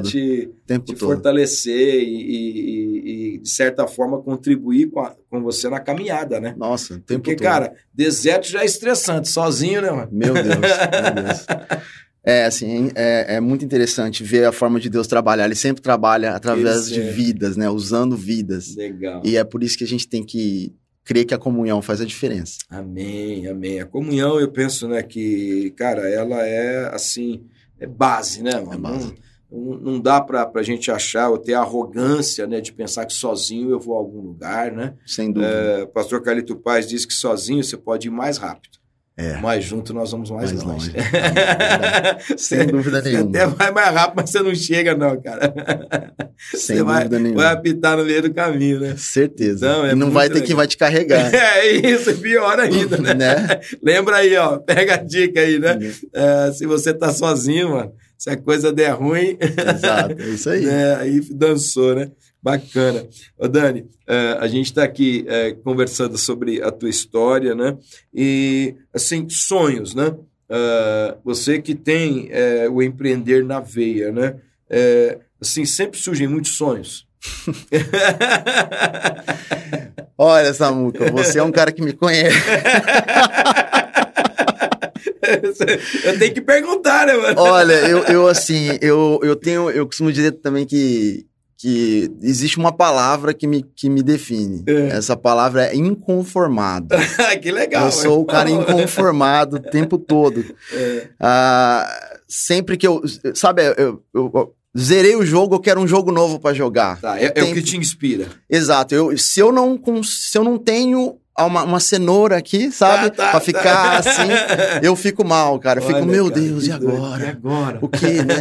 [0.00, 0.50] te,
[0.86, 6.40] te fortalecer e, e- e, de certa forma, contribuir com, a- com você na caminhada,
[6.40, 6.54] né?
[6.56, 7.44] Nossa, tempo Porque, todo.
[7.44, 10.08] cara, deserto já é estressante, sozinho, né, mano?
[10.12, 10.56] Meu Deus, meu
[11.24, 11.46] Deus.
[12.22, 15.46] É, assim, é, é muito interessante ver a forma de Deus trabalhar.
[15.46, 17.10] Ele sempre trabalha através Isso de é.
[17.10, 17.70] vidas, né?
[17.70, 18.76] Usando vidas.
[18.76, 19.22] Legal.
[19.24, 22.04] E é por isso que a gente tem que crer que a comunhão faz a
[22.04, 22.58] diferença.
[22.68, 23.80] Amém, amém.
[23.80, 27.42] A comunhão, eu penso, né, que, cara, ela é, assim,
[27.80, 28.74] é base, né, mano?
[28.74, 29.14] É base.
[29.50, 33.70] Não, não dá pra, pra gente achar ou ter arrogância, né, de pensar que sozinho
[33.70, 34.94] eu vou a algum lugar, né?
[35.04, 35.52] Sem dúvida.
[35.52, 38.78] É, o pastor Carlito Paz diz que sozinho você pode ir mais rápido,
[39.20, 39.38] É.
[39.42, 40.90] mas junto nós vamos mais, Mais longe.
[40.92, 41.08] longe.
[42.38, 43.28] Sem dúvida Você nenhuma.
[43.30, 45.52] até vai mais rápido, mas você não chega, não, cara.
[46.54, 47.42] Sem você vai, dúvida nenhuma.
[47.42, 48.94] vai apitar no meio do caminho, né?
[48.96, 49.66] Certeza.
[49.66, 50.46] Então, é e não vai ter legal.
[50.46, 51.30] quem vai te carregar.
[51.34, 53.14] É isso, pior ainda, né?
[53.14, 53.60] né?
[53.82, 54.58] Lembra aí, ó.
[54.58, 55.78] Pega a dica aí, né?
[56.12, 60.64] É, se você tá sozinho, mano, se a coisa der ruim, Exato, é isso aí.
[60.64, 62.10] né, aí dançou, né?
[62.42, 63.06] Bacana.
[63.38, 67.76] Ô, Dani, é, a gente está aqui é, conversando sobre a tua história, né?
[68.14, 70.14] E, assim, sonhos, né?
[70.48, 72.30] É, você que tem
[72.72, 74.36] o empreender na veia, né?
[75.40, 77.06] Assim, sempre surgem muitos sonhos.
[80.16, 82.36] Olha, Samuca, você é um cara que me conhece.
[86.04, 87.40] Eu tenho que perguntar, né, mano?
[87.40, 91.26] Olha, eu, eu assim, eu, eu tenho, eu costumo dizer também que,
[91.60, 94.64] que existe uma palavra que me, que me define.
[94.66, 94.96] É.
[94.96, 96.88] Essa palavra é inconformado.
[97.42, 97.84] que legal.
[97.86, 100.42] eu sou o cara inconformado o tempo todo.
[100.72, 101.08] É.
[101.20, 101.86] Ah,
[102.26, 103.02] sempre que eu,
[103.34, 106.98] sabe, eu, eu- eu zerei o jogo, eu quero um jogo novo pra jogar.
[107.00, 108.28] Tá, é, é o que te inspira.
[108.48, 108.94] Exato.
[108.94, 113.10] Eu, se, eu não, se eu não tenho uma, uma cenoura aqui, sabe?
[113.10, 114.10] Tá, tá, pra ficar tá.
[114.10, 114.28] assim,
[114.82, 115.80] eu fico mal, cara.
[115.80, 117.24] Eu fico, Olha, meu cara, Deus, e agora?
[117.24, 117.78] E agora?
[117.80, 118.34] O que, né?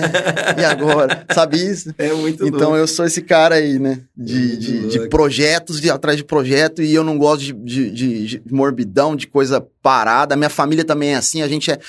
[0.57, 1.25] E agora?
[1.33, 1.93] Sabe isso?
[1.97, 2.77] É muito Então louco.
[2.77, 3.99] eu sou esse cara aí, né?
[4.15, 7.91] De, Muito de, de projetos, de atrás de projeto, e eu não gosto de, de,
[7.91, 10.33] de- de morbidão, de coisa parada.
[10.33, 11.79] A minha família também é assim, a gente é,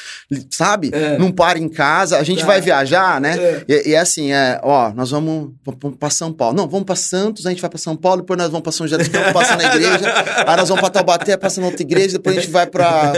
[0.50, 0.90] sabe?
[0.92, 1.18] É.
[1.18, 2.46] Não para em casa, a gente Tá.
[2.46, 3.36] vai viajar, né?
[3.38, 3.64] É.
[3.68, 6.56] E, e é assim, é, ó, nós vamos, vamos para São Paulo.
[6.56, 8.86] Não, vamos para Santos, a gente vai para São Paulo, depois nós vamos para São
[8.86, 10.12] José dos Campos, passa na igreja,
[10.46, 13.12] aí nós vamos para Taubaté, passa na outra igreja, depois a gente vai para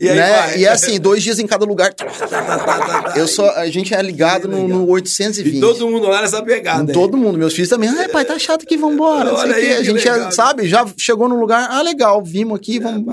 [0.00, 0.30] E aí né?
[0.30, 0.58] vai.
[0.58, 1.92] E é assim, dois dias em cada lugar.
[3.16, 5.56] Eu sou, a gente é ligado no, no 820.
[5.56, 6.90] E todo mundo lá nessa pegada.
[6.90, 6.92] Aí.
[6.92, 7.38] todo mundo.
[7.38, 7.88] Meus filhos também.
[7.90, 9.30] Ai, pai, tá chato aqui, vambora.
[9.30, 9.66] Não sei Olha o quê.
[9.66, 11.68] aí, A que gente, é, sabe, já chegou no lugar.
[11.70, 13.04] Ah, legal, vimos aqui, vamos.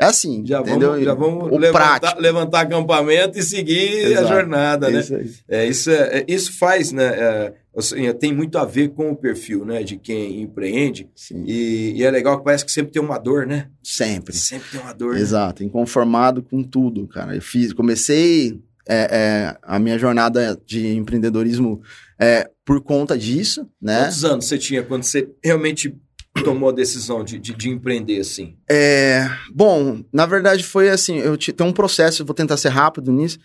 [0.00, 0.90] É assim, Já entendeu?
[0.90, 2.22] vamos, já vamos o levantar, prático.
[2.22, 4.26] levantar acampamento e seguir Exato.
[4.26, 5.00] a jornada, né?
[5.00, 5.30] Isso aí.
[5.48, 7.04] É, isso, é, é- isso faz, né?
[7.04, 9.82] é, assim, tem muito a ver com o perfil, né?
[9.82, 11.08] De quem empreende.
[11.44, 13.68] E, e é legal que parece que sempre tem uma dor, né?
[13.82, 14.34] sempre.
[14.36, 15.14] Sempre tem uma dor.
[15.14, 15.20] né?
[15.20, 17.34] Exato, inconformado com tudo, cara.
[17.34, 21.82] Eu fiz, comecei é, é, a minha jornada de empreendedorismo
[22.20, 24.02] é, por conta disso, né?
[24.04, 25.92] Quantos anos você tinha quando você realmente
[26.42, 28.54] tomou a decisão de, de, de empreender assim?
[28.68, 33.12] É, bom, na verdade foi assim, eu te, tem um processo, vou tentar ser rápido
[33.12, 33.38] nisso.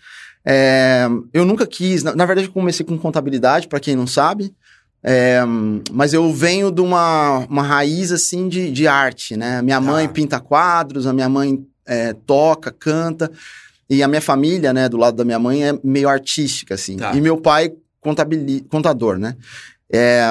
[0.46, 4.54] É, eu nunca quis, na, na, verdade eu comecei com contabilidade, para quem não sabe,
[5.02, 5.42] é,
[5.92, 9.60] mas eu venho de uma, uma raiz assim de, de arte, né?
[9.62, 10.08] Minha mãe ah.
[10.08, 13.30] pinta quadros, a minha mãe é, toca, canta,
[13.88, 16.96] e a minha família, né, do lado da minha mãe é meio artística, assim.
[16.96, 17.14] Tá.
[17.14, 17.72] E meu pai
[18.68, 19.36] contador, né?
[19.92, 20.22] É,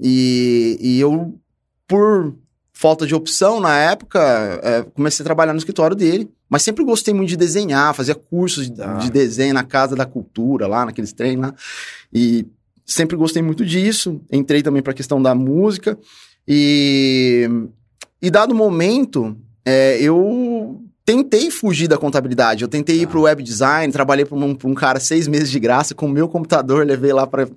[0.00, 1.34] e, e eu,
[1.88, 2.34] por
[2.72, 4.20] falta de opção na época,
[4.62, 8.70] é, comecei a trabalhar no escritório dele, mas sempre gostei muito de desenhar, fazia cursos
[8.70, 8.94] tá.
[8.98, 11.54] de desenho na Casa da Cultura, lá naqueles treinos lá,
[12.12, 12.46] e
[12.86, 14.20] sempre gostei muito disso.
[14.30, 15.98] Entrei também para a questão da música,
[16.46, 17.50] e,
[18.22, 22.62] e dado momento, é, eu tentei fugir da contabilidade.
[22.62, 23.02] Eu tentei ah.
[23.02, 26.10] ir pro web design, trabalhei para um, um, cara seis meses de graça com o
[26.10, 27.48] meu computador, levei lá para,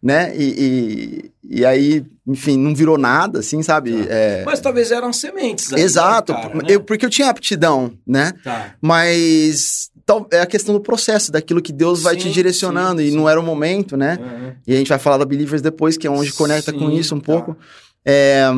[0.00, 0.32] né?
[0.36, 4.04] E, e, e, aí, enfim, não virou nada, assim, sabe?
[4.04, 4.14] Tá.
[4.14, 4.44] É...
[4.44, 5.72] Mas talvez eram sementes.
[5.72, 6.62] Aí, Exato, cara, né?
[6.68, 8.32] eu, porque eu tinha aptidão, né?
[8.44, 8.74] Tá.
[8.80, 9.90] Mas
[10.32, 13.16] é a questão do processo, daquilo que Deus sim, vai te direcionando sim, e sim.
[13.16, 14.16] não era o momento, né?
[14.20, 14.52] Uhum.
[14.66, 17.20] E a gente vai falar da Believers depois, que é onde conecta com isso um
[17.20, 17.26] tá.
[17.26, 17.56] pouco.
[18.04, 18.48] É,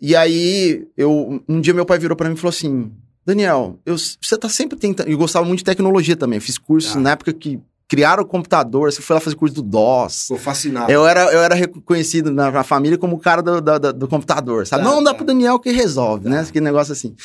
[0.00, 2.90] e aí, eu, um dia meu pai virou para mim e falou assim:
[3.26, 5.10] Daniel, eu, você tá sempre tentando.
[5.10, 6.40] Eu gostava muito de tecnologia também.
[6.40, 7.00] Fiz cursos ah.
[7.00, 8.92] na época que criaram o computador.
[8.92, 10.22] Você foi lá fazer curso do DOS.
[10.22, 10.92] Ficou fascinado.
[10.92, 14.66] Eu era, eu era reconhecido na, na família como o cara do, do, do computador,
[14.66, 14.84] sabe?
[14.84, 15.16] Tá, não, dá tá.
[15.16, 16.36] pro Daniel que resolve, né?
[16.36, 16.42] tá.
[16.42, 16.48] né?
[16.48, 17.16] Aquele negócio assim.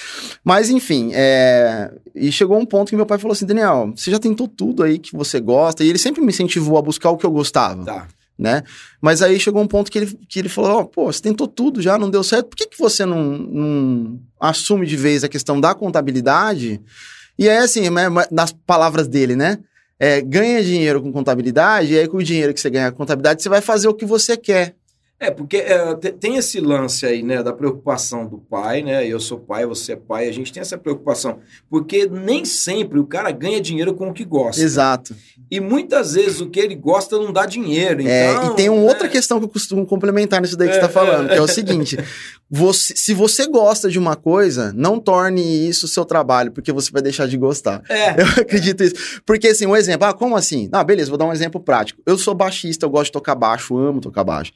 [0.44, 1.92] Mas, enfim, é...
[2.16, 4.98] e chegou um ponto que meu pai falou assim: Daniel, você já tentou tudo aí
[4.98, 5.84] que você gosta.
[5.84, 7.84] E ele sempre me incentivou a buscar o que eu gostava.
[7.84, 8.64] Tá né?
[9.00, 11.82] Mas aí chegou um ponto que ele, que ele falou: oh, pô, você tentou tudo
[11.82, 15.62] já, não deu certo, por que, que você não, não assume de vez a questão
[15.62, 16.82] da contabilidade?
[17.38, 19.60] E aí, assim, né, nas palavras dele, né?
[20.00, 23.42] É, ganha dinheiro com contabilidade, e aí com o dinheiro que você ganha com contabilidade,
[23.42, 24.76] você vai fazer o que você quer.
[25.24, 29.08] É, porque é, tem esse lance aí, né, da preocupação do pai, né?
[29.08, 31.40] Eu sou pai, você é pai, a gente tem essa preocupação.
[31.70, 34.62] Porque nem sempre o cara ganha dinheiro com o que gosta.
[34.62, 35.16] Exato.
[35.50, 38.02] E muitas vezes o que ele gosta não dá dinheiro.
[38.02, 38.88] Então, é, e tem uma né?
[38.90, 41.42] outra questão que eu costumo complementar nisso daí que é, você está falando, que é
[41.42, 41.98] o seguinte:
[42.50, 47.02] você, se você gosta de uma coisa, não torne isso seu trabalho, porque você vai
[47.02, 47.82] deixar de gostar.
[47.90, 48.22] É.
[48.22, 49.22] Eu acredito isso.
[49.26, 50.70] Porque, assim, um exemplo, ah, como assim?
[50.72, 52.02] Ah, beleza, vou dar um exemplo prático.
[52.06, 54.52] Eu sou baixista, eu gosto de tocar baixo, amo tocar baixo.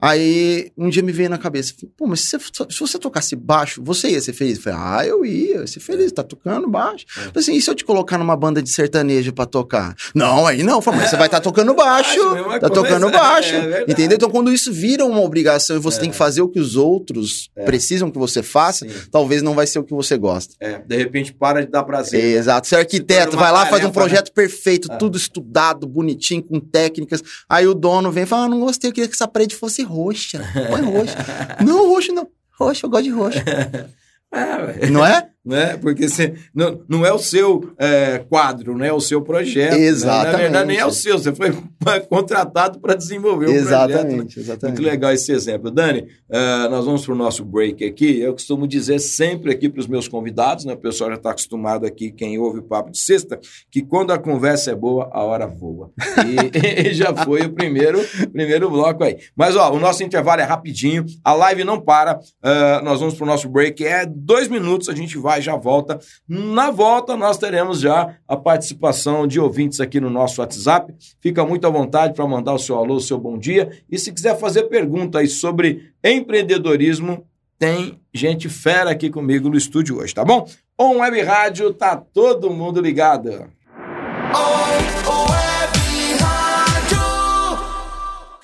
[0.00, 3.82] Aí um dia me veio na cabeça, pô, mas se você, se você tocasse baixo,
[3.84, 4.56] você ia ser feliz?
[4.56, 7.04] Eu falei, ah, eu ia, ser feliz, tá tocando baixo.
[7.10, 7.20] É.
[7.20, 9.94] Falei assim, e se eu te colocar numa banda de sertanejo pra tocar?
[10.14, 12.18] Não, aí não, falei, mas você vai estar tá tocando baixo,
[12.60, 14.16] tá tocando baixo, é entendeu?
[14.16, 16.00] Então quando isso vira uma obrigação e você é.
[16.00, 17.64] tem que fazer o que os outros é.
[17.64, 18.94] precisam que você faça, Sim.
[19.10, 20.54] talvez não vai ser o que você gosta.
[20.60, 22.22] É, de repente para de dar prazer.
[22.22, 22.30] Né?
[22.38, 24.32] Exato, você é arquiteto, vai lá, faz um projeto né?
[24.34, 24.96] perfeito, é.
[24.96, 28.94] tudo estudado, bonitinho, com técnicas, aí o dono vem e fala, ah, não gostei, eu
[28.94, 30.40] queria que essa parede fosse roxa.
[30.70, 31.16] Põe roxo.
[31.64, 32.28] não, roxo não.
[32.58, 33.38] Roxo, eu gosto de roxo.
[34.32, 35.28] É, não é?
[35.44, 35.76] Né?
[35.78, 39.74] Porque você, não, não é o seu é, quadro, não é o seu projeto.
[39.74, 40.26] Exatamente.
[40.26, 40.32] Né?
[40.32, 41.50] Na verdade, nem é o seu, você foi
[42.08, 44.36] contratado para desenvolver o exatamente, projeto.
[44.36, 44.42] Né?
[44.42, 44.80] Exatamente.
[44.80, 45.70] Muito legal esse exemplo.
[45.70, 48.20] Dani, uh, nós vamos para o nosso break aqui.
[48.20, 50.74] Eu costumo dizer sempre aqui para os meus convidados, né?
[50.74, 54.18] o pessoal já está acostumado aqui, quem ouve o Papo de Sexta, que quando a
[54.18, 55.90] conversa é boa, a hora voa.
[56.26, 57.98] E, e já foi o primeiro,
[58.30, 59.16] primeiro bloco aí.
[59.34, 63.24] Mas, ó, o nosso intervalo é rapidinho, a live não para, uh, nós vamos para
[63.24, 66.00] o nosso break, é dois minutos, a gente vai vai, já volta.
[66.28, 70.92] Na volta, nós teremos já a participação de ouvintes aqui no nosso WhatsApp.
[71.20, 73.70] Fica muito à vontade para mandar o seu alô, o seu bom dia.
[73.88, 77.24] E se quiser fazer pergunta aí sobre empreendedorismo,
[77.58, 80.48] tem gente fera aqui comigo no estúdio hoje, tá bom?
[80.78, 83.48] On Web Rádio, tá todo mundo ligado.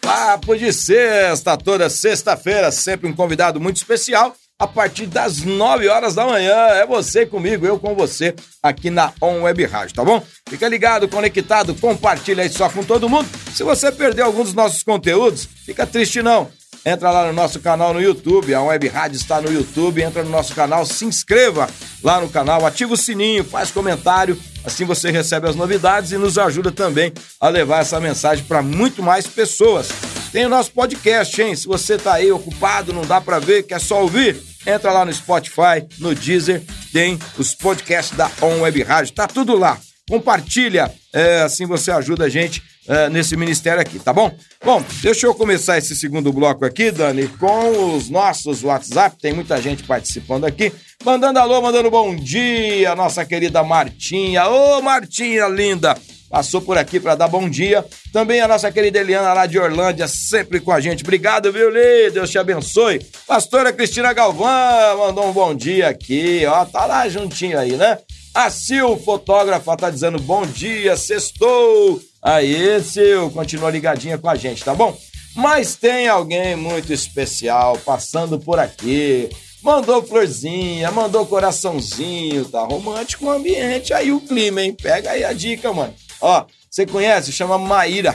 [0.00, 6.14] Papo de sexta, toda sexta-feira, sempre um convidado muito especial a partir das 9 horas
[6.14, 6.54] da manhã.
[6.54, 10.22] É você comigo, eu com você, aqui na On Web Rádio, tá bom?
[10.48, 13.28] Fica ligado, conectado, compartilha aí só com todo mundo.
[13.54, 16.50] Se você perdeu algum dos nossos conteúdos, fica triste não.
[16.84, 20.30] Entra lá no nosso canal no YouTube, a Web Rádio está no YouTube, entra no
[20.30, 21.68] nosso canal, se inscreva
[22.00, 26.36] lá no canal, ativa o sininho, faz comentário, assim você recebe as novidades e nos
[26.36, 29.88] ajuda também a levar essa mensagem para muito mais pessoas.
[30.32, 31.54] Tem o nosso podcast, hein?
[31.54, 35.12] Se você tá aí ocupado, não dá para ver, quer só ouvir, entra lá no
[35.12, 39.78] Spotify, no Deezer, tem os podcasts da On Web Rádio, tá tudo lá.
[40.08, 44.36] Compartilha, é, assim você ajuda a gente é, nesse ministério aqui, tá bom?
[44.64, 49.16] Bom, deixa eu começar esse segundo bloco aqui, Dani, com os nossos WhatsApp.
[49.20, 50.72] Tem muita gente participando aqui.
[51.04, 54.48] Mandando alô, mandando bom dia, nossa querida Martinha.
[54.48, 55.96] Ô, Martinha linda!
[56.28, 57.84] passou por aqui para dar bom dia.
[58.12, 61.02] Também a nossa querida Eliana lá de Orlândia, sempre com a gente.
[61.02, 62.10] Obrigado, viu, Lê?
[62.10, 63.04] Deus te abençoe.
[63.26, 67.98] Pastora Cristina Galvão mandou um bom dia aqui, ó, tá lá juntinho aí, né?
[68.34, 72.00] A Sil, fotógrafa, tá dizendo bom dia, sextou.
[72.22, 74.96] Aí, Sil, continua ligadinha com a gente, tá bom?
[75.34, 79.30] Mas tem alguém muito especial passando por aqui.
[79.66, 84.72] Mandou florzinha, mandou coraçãozinho, tá romântico o ambiente, aí o clima, hein?
[84.72, 85.92] Pega aí a dica, mano.
[86.20, 87.32] Ó, você conhece?
[87.32, 88.14] Chama Maíra.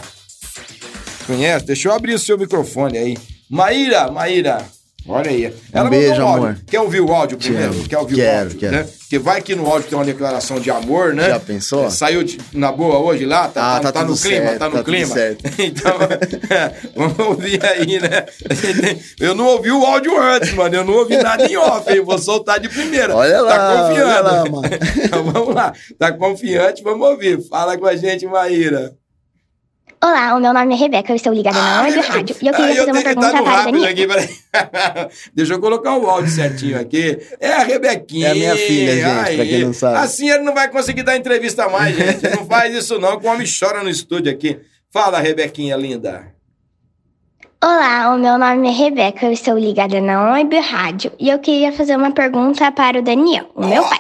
[1.27, 1.65] Conhece?
[1.65, 3.17] Deixa eu abrir o seu microfone aí.
[3.49, 4.65] Maíra, Maíra,
[5.07, 5.53] Olha aí.
[5.73, 6.57] Ela um beijo, um amor.
[6.67, 7.73] Quer ouvir o áudio primeiro?
[7.73, 8.57] Quero, Quer ouvir quero, o áudio?
[8.59, 8.71] Quero.
[8.73, 8.87] Né?
[8.99, 11.27] Porque vai que no áudio tem uma declaração de amor, né?
[11.29, 11.85] Já pensou?
[11.85, 13.47] É, saiu de, na boa hoje lá?
[13.49, 14.45] Tá, ah, tá, tá, tá no clima?
[14.45, 15.13] certo, tá no tá clima?
[15.13, 15.43] certo.
[15.59, 15.97] então,
[16.49, 18.25] é, vamos ouvir aí, né?
[19.19, 20.75] Eu não ouvi o áudio antes, mano.
[20.75, 22.01] Eu não ouvi nada em off, hein?
[22.01, 23.13] Vou soltar de primeira.
[23.15, 24.23] Olha lá, Tá confiando?
[24.23, 24.69] lá, mano.
[25.03, 25.73] então vamos lá.
[25.99, 26.83] Tá confiante?
[26.83, 27.41] Vamos ouvir.
[27.49, 28.93] Fala com a gente, Maíra.
[30.03, 32.71] Olá, o meu nome é Rebeca, eu estou ligada na Web Rádio e eu queria
[32.71, 33.89] Ah, fazer uma pergunta para a rápido Daniela.
[33.91, 35.09] aqui, peraí.
[35.35, 37.19] Deixa eu colocar o áudio certinho aqui.
[37.39, 38.29] É a Rebequinha.
[38.29, 39.97] É a minha filha, gente, pra quem não sabe.
[39.99, 42.27] Assim ele não vai conseguir dar entrevista mais, gente.
[42.35, 44.59] Não faz isso não, que o homem chora no estúdio aqui.
[44.91, 46.33] Fala, Rebequinha linda.
[47.63, 51.71] Olá, o meu nome é Rebeca, eu estou ligada na Web Rádio e eu queria
[51.71, 53.99] fazer uma pergunta para o Daniel, o meu pai.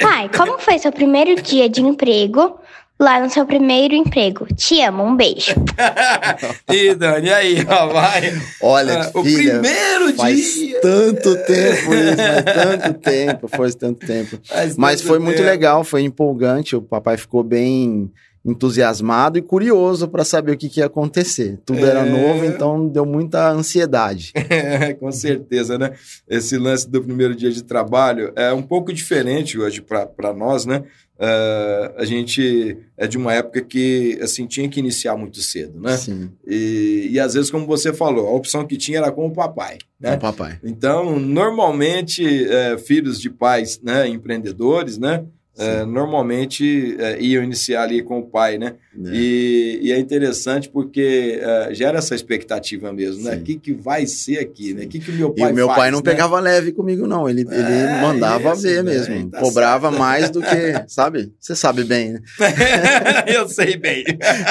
[0.00, 2.58] Pai, como foi seu primeiro dia de emprego
[2.98, 4.46] lá no seu primeiro emprego?
[4.54, 5.54] Te amo, um beijo.
[6.72, 8.32] e Dani, aí, ó, vai.
[8.62, 10.80] Olha, Ah, o filha, primeiro faz dia.
[10.80, 14.38] tanto tempo isso, faz tanto tempo, faz tanto tempo.
[14.44, 15.48] Faz Mas tanto foi muito tempo.
[15.48, 18.10] legal, foi empolgante, o papai ficou bem
[18.44, 21.58] entusiasmado e curioso para saber o que, que ia acontecer.
[21.64, 22.10] Tudo era É.
[22.10, 24.32] novo, então deu muita ansiedade.
[24.50, 25.92] É, com certeza, né?
[26.28, 30.82] Esse lance do primeiro dia de trabalho é um pouco diferente hoje para nós, né?
[31.20, 35.96] É, a gente é de uma época que assim tinha que iniciar muito cedo, né?
[35.96, 39.32] Sim, E, e às vezes, como você falou, a opção que tinha era com o
[39.32, 40.14] papai, né?
[40.14, 40.58] o papai.
[40.62, 45.24] Então, normalmente, é, filhos de pais né, empreendedores, né?
[45.58, 48.76] É, normalmente é, iam iniciar ali com o pai, né?
[49.06, 49.10] É.
[49.14, 53.32] E, e é interessante porque é, gera essa expectativa mesmo, né?
[53.36, 53.38] Sim.
[53.40, 54.84] O que, que vai ser aqui, né?
[54.84, 56.04] O que, que meu E pai o meu faz, pai não né?
[56.04, 57.28] pegava leve comigo, não.
[57.28, 58.92] Ele, ele É, mandava isso, ver né?
[58.92, 59.30] mesmo.
[59.30, 61.32] Tá Cobrava mais do que, sabe?
[61.38, 62.20] Você sabe bem, né?
[63.26, 64.04] Eu sei bem.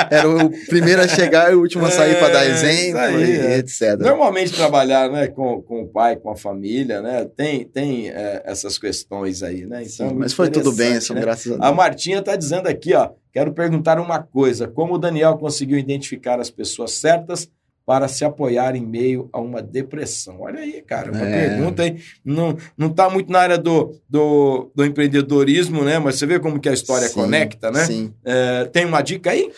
[0.10, 3.24] Era o primeiro a chegar e o último a sair para dar É, exemplo aí,
[3.24, 3.58] e é.
[3.58, 3.98] etc.
[4.00, 7.28] Normalmente trabalhar né, com, com o pai, com a família, né?
[7.36, 9.84] Tem, tem é, essas questões aí, né?
[9.86, 11.22] Sim, é muito mas foi tudo bem, são né?
[11.22, 11.76] graças a A Deus.
[11.76, 13.10] Martinha está dizendo aqui, ó.
[13.38, 17.48] Quero perguntar uma coisa: como o Daniel conseguiu identificar as pessoas certas
[17.86, 20.42] para se apoiar em meio a uma depressão?
[20.42, 21.48] Olha aí, cara, uma É.
[21.48, 22.00] pergunta aí.
[22.26, 26.00] Não, não tá muito na área do, do, do empreendedorismo, né?
[26.00, 27.86] Mas você vê como que a história Sim, conecta, né?
[27.86, 28.12] Sim.
[28.26, 29.52] É, tem uma dica aí?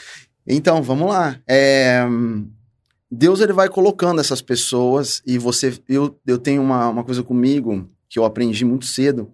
[0.45, 1.39] Então, vamos lá.
[1.47, 2.05] É,
[3.09, 5.73] Deus ele vai colocando essas pessoas e você.
[5.87, 9.31] Eu, eu tenho uma, uma coisa comigo que eu aprendi muito cedo,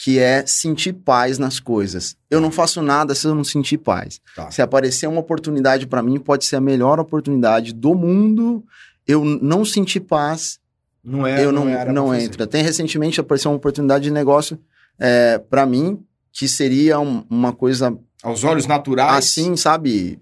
[0.00, 2.16] que é sentir paz nas coisas.
[2.30, 4.20] Eu não faço nada se eu não sentir paz.
[4.36, 4.48] Tá.
[4.50, 8.64] Se aparecer uma oportunidade para mim, pode ser a melhor oportunidade do mundo.
[9.06, 10.60] Eu não sentir paz,
[11.02, 11.44] Não é.
[11.44, 12.22] eu não, não fazer.
[12.22, 12.42] entro.
[12.44, 14.56] Até recentemente apareceu uma oportunidade de negócio
[15.00, 16.00] é, para mim,
[16.32, 19.16] que seria um- uma coisa Aos olhos naturais.
[19.16, 20.18] assim, sabe?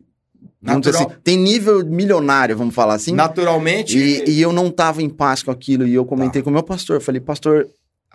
[0.62, 3.12] Natural- assim, tem nível milionário, vamos falar assim.
[3.12, 3.98] Naturalmente.
[3.98, 5.86] E, e eu não tava em paz com aquilo.
[5.86, 6.44] E eu comentei Tá.
[6.44, 7.00] com o meu pastor.
[7.00, 7.68] Falei, pastor,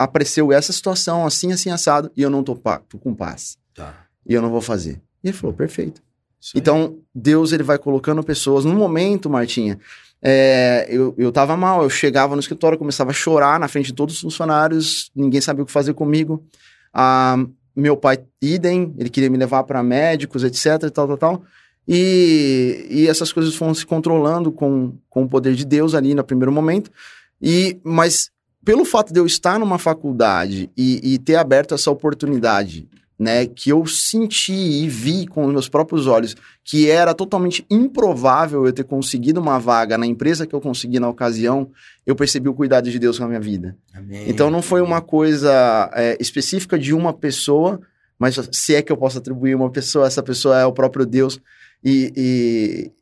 [0.04, 2.10] apareceu essa situação assim, assim, assado.
[2.16, 2.54] E eu não tô,
[2.88, 3.56] tô com paz.
[3.74, 3.94] Tá.
[4.26, 5.00] E eu não vou fazer.
[5.22, 6.02] E ele falou, perfeito.
[6.54, 8.64] Então, Deus, ele vai colocando pessoas.
[8.64, 9.78] No momento, Martinha,
[10.20, 11.82] é, eu, eu tava mal.
[11.82, 15.10] Eu chegava no escritório, começava a chorar na frente de todos os funcionários.
[15.14, 16.44] Ninguém sabia o que fazer comigo.
[16.92, 17.36] Ah,
[17.76, 18.92] meu pai, idem.
[18.98, 21.42] Ele queria me levar para médicos, etc, e tal, tal, tal.
[21.86, 26.24] E, e essas coisas foram se controlando com, com o poder de Deus ali no
[26.24, 26.90] primeiro momento.
[27.40, 28.31] E, mas
[28.64, 33.70] pelo fato de eu estar numa faculdade e, e ter aberto essa oportunidade, né, que
[33.70, 38.84] eu senti e vi com os meus próprios olhos que era totalmente improvável eu ter
[38.84, 41.70] conseguido uma vaga na empresa que eu consegui na ocasião,
[42.04, 43.76] eu percebi o cuidado de Deus com a minha vida.
[43.94, 44.24] Amém.
[44.28, 47.80] Então não foi uma coisa é, específica de uma pessoa,
[48.18, 51.40] mas se é que eu posso atribuir uma pessoa, essa pessoa é o próprio Deus.
[51.84, 52.12] E,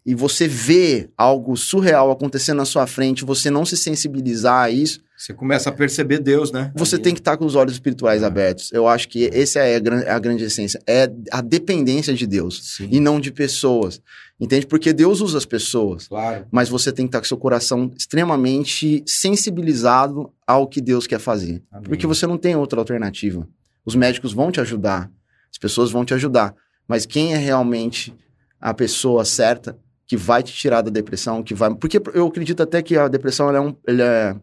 [0.04, 4.70] e, e você vê algo surreal acontecendo na sua frente, você não se sensibilizar a
[4.70, 6.72] isso, Você começa a perceber Deus, né?
[6.74, 8.26] você tem que estar com os olhos espirituais Ah.
[8.28, 8.72] abertos.
[8.72, 12.74] Eu acho que essa é a, gran- a grande essência, é a dependência de Deus
[12.76, 14.00] Sim, e não de pessoas.
[14.40, 14.66] Entende?
[14.66, 16.46] Porque Deus usa as pessoas, claro.
[16.50, 21.62] mas você tem que estar com seu coração extremamente sensibilizado ao que Deus quer fazer.
[21.70, 21.84] Amém.
[21.88, 23.46] Porque você não tem outra alternativa.
[23.84, 25.10] Os médicos vão te ajudar,
[25.52, 26.54] as pessoas vão te ajudar,
[26.88, 28.14] mas quem é realmente
[28.60, 31.72] a pessoa certa que vai te tirar da depressão, que vai...
[31.74, 33.74] Porque eu acredito até que a depressão, ela é um...
[33.86, 34.36] Ela, é,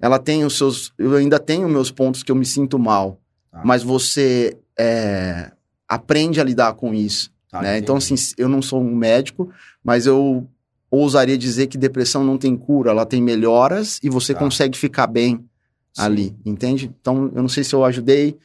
[0.00, 0.92] ela tem os seus...
[0.98, 3.62] Eu ainda tenho meus pontos que eu me sinto mal, Tá.
[3.64, 5.52] mas você é,
[5.88, 7.30] aprende a lidar com isso.
[7.50, 7.78] Tá, né?
[7.78, 9.50] Então, assim, eu não sou um médico,
[9.82, 10.46] mas eu
[10.90, 14.40] ousaria dizer que depressão não tem cura, ela tem melhoras e você Tá.
[14.40, 15.36] consegue ficar bem
[15.94, 16.02] Sim.
[16.02, 16.90] ali, entende?
[17.00, 18.36] Então, eu não sei se eu ajudei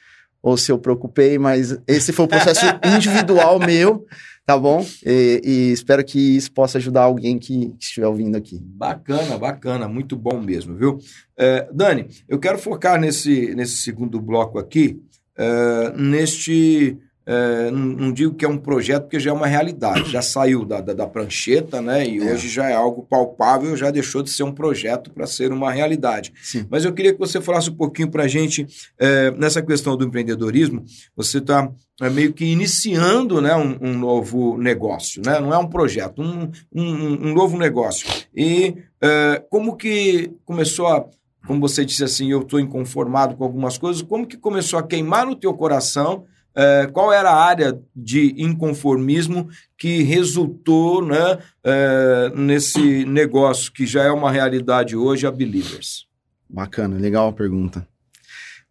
[0.41, 4.05] ou se eu preocupei, mas esse foi o processo individual meu,
[4.46, 4.86] tá bom?
[5.06, 8.60] E, e espero que isso possa ajudar alguém que, que estiver ouvindo aqui.
[8.62, 11.00] Bacana, bacana, muito bom mesmo, viu?
[11.38, 15.02] É, Dani, eu quero focar nesse, nesse segundo bloco aqui,
[15.38, 16.98] é, neste.
[17.26, 20.65] É, não, não digo que é um projeto, porque já é uma realidade, já saiu
[20.65, 22.05] da, da, da prancheta, né?
[22.05, 22.34] E É.
[22.34, 26.34] hoje já é algo palpável, já deixou de ser um projeto para ser uma realidade.
[26.41, 26.65] Sim.
[26.69, 28.65] Mas eu queria que você falasse um pouquinho para a gente
[28.99, 30.84] é, nessa questão do empreendedorismo.
[31.15, 31.72] Você está
[32.11, 35.39] meio que iniciando né, um, um novo negócio, né?
[35.39, 38.07] não é um projeto, um, um, um novo negócio.
[38.36, 41.05] E é, como que começou a,
[41.45, 45.28] como você disse assim, eu estou inconformado com algumas coisas, como que começou a queimar
[45.28, 46.26] no teu coração?
[46.56, 54.04] É, qual era a área de inconformismo que resultou né, é, nesse negócio que já
[54.04, 56.08] é uma realidade hoje, a Believers?
[56.49, 57.88] Bacana, legal a pergunta.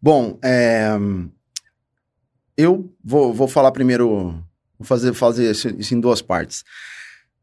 [0.01, 0.91] Bom, é,
[2.57, 4.35] eu vou, vou falar primeiro,
[4.79, 6.65] vou fazer, fazer isso isso em duas partes.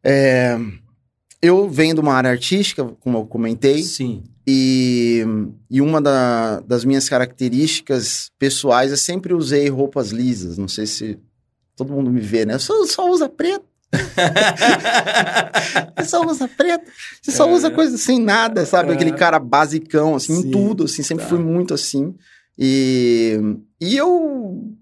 [0.04, 0.58] É,
[1.42, 4.24] eu venho de uma área artística, como eu comentei, Sim.
[4.48, 5.26] E,
[5.70, 10.58] e uma da- das minhas características pessoais, eu sempre usei roupas lisas.
[10.58, 11.20] Não sei se
[11.76, 12.54] todo mundo me vê, né?
[12.56, 13.66] Eu só, só usa preto.
[15.98, 16.86] Você só usa preto.
[17.22, 17.54] Você só É.
[17.54, 18.92] usa coisa sem nada, sabe?
[18.92, 18.94] É.
[18.94, 21.04] Aquele cara basicão, assim, Sim, em tudo, assim.
[21.04, 21.30] Sempre tá.
[21.30, 22.16] fui muito assim.
[22.58, 23.40] E,
[23.80, 24.74] e eu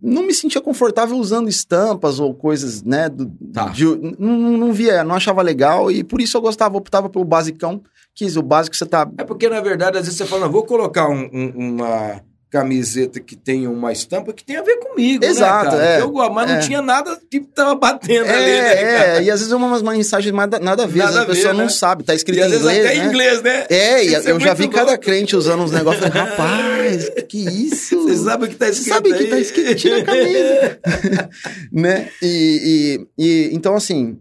[0.00, 3.08] não me sentia confortável usando estampas ou coisas, né?
[3.08, 3.68] do- Tá.
[3.68, 5.90] de- não, não- não via, não achava legal.
[5.90, 7.82] E por isso eu gostava, optava pelo basicão.
[8.18, 9.08] Quis o básico você tá...
[9.16, 13.20] É porque, na verdade, às vezes você fala, não, vou colocar um- um- uma camiseta
[13.20, 15.96] que tem uma estampa que tem a ver comigo, Exato, né, é.
[15.98, 16.54] Que eu mas É.
[16.54, 19.82] não tinha nada que tava batendo É, ali, né, é, e às vezes é umas
[19.82, 21.70] mensagens nada, nada a ver, Nada a a pessoa ver, não né?
[21.70, 22.94] sabe, tá escrito E em inglês, até né?
[22.96, 23.66] em inglês, né?
[23.70, 25.04] É, e é eu já vi cada louco.
[25.04, 28.02] crente usando uns negócios, rapaz, que isso?
[28.02, 29.30] Você sabe o que tá Você escrito sabe que aí?
[29.30, 30.78] tá escrito, tira a camisa.
[31.70, 32.08] né?
[32.22, 34.18] E, e, e, então, assim,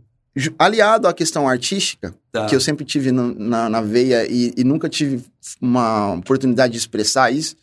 [0.60, 2.46] aliado à questão artística, Tá.
[2.48, 5.24] que eu sempre tive no- na, na veia e, e nunca tive
[5.62, 7.56] uma oportunidade de expressar isso,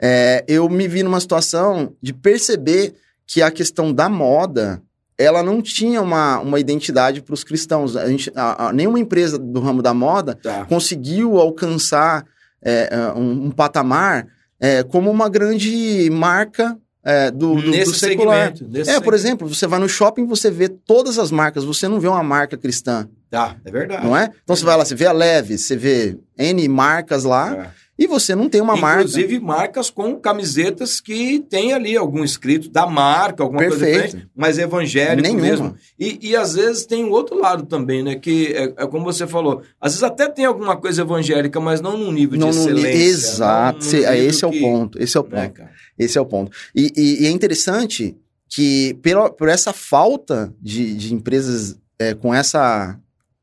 [0.00, 2.94] é, eu me vi numa situação de perceber
[3.26, 4.82] que a questão da moda
[5.18, 7.94] ela não tinha uma, uma identidade para os cristãos.
[7.94, 10.64] A gente, a- a- nenhuma empresa do ramo da moda Tá.
[10.64, 12.24] conseguiu alcançar
[12.62, 14.26] é, é, um, um patamar
[14.58, 18.52] é, como uma grande marca é, do, do, Nesse do secular.
[18.52, 18.68] segmento.
[18.70, 19.14] Nesse É, por segmento.
[19.14, 22.58] exemplo, você vai no shopping, você vê todas as marcas, você não vê uma marca
[22.58, 24.04] cristã, Tá, é verdade.
[24.04, 24.28] não é?
[24.42, 27.80] Então você vai lá, você vê a Leves, você vê N marcas lá, É.
[27.96, 29.02] e você não tem uma marca.
[29.02, 34.04] Inclusive marcas com camisetas que tem ali algum escrito da marca, alguma coisa Perfeito.
[34.06, 35.42] diferente, mas evangélico Nenhuma.
[35.42, 35.74] mesmo.
[35.96, 38.16] E, e às vezes tem o outro lado também, né?
[38.16, 41.96] Que é, é como você falou, às vezes até tem alguma coisa evangélica, mas não
[41.96, 42.88] num nível Não, de não, excelência.
[43.04, 45.60] exato, não num Cê- é, nível esse é o que- ponto, esse é o ponto.
[45.60, 45.70] né?
[45.96, 46.50] Esse é o ponto.
[46.74, 48.16] E, e- e é interessante
[48.48, 52.98] que, pela, por essa falta de, de empresas é, com essa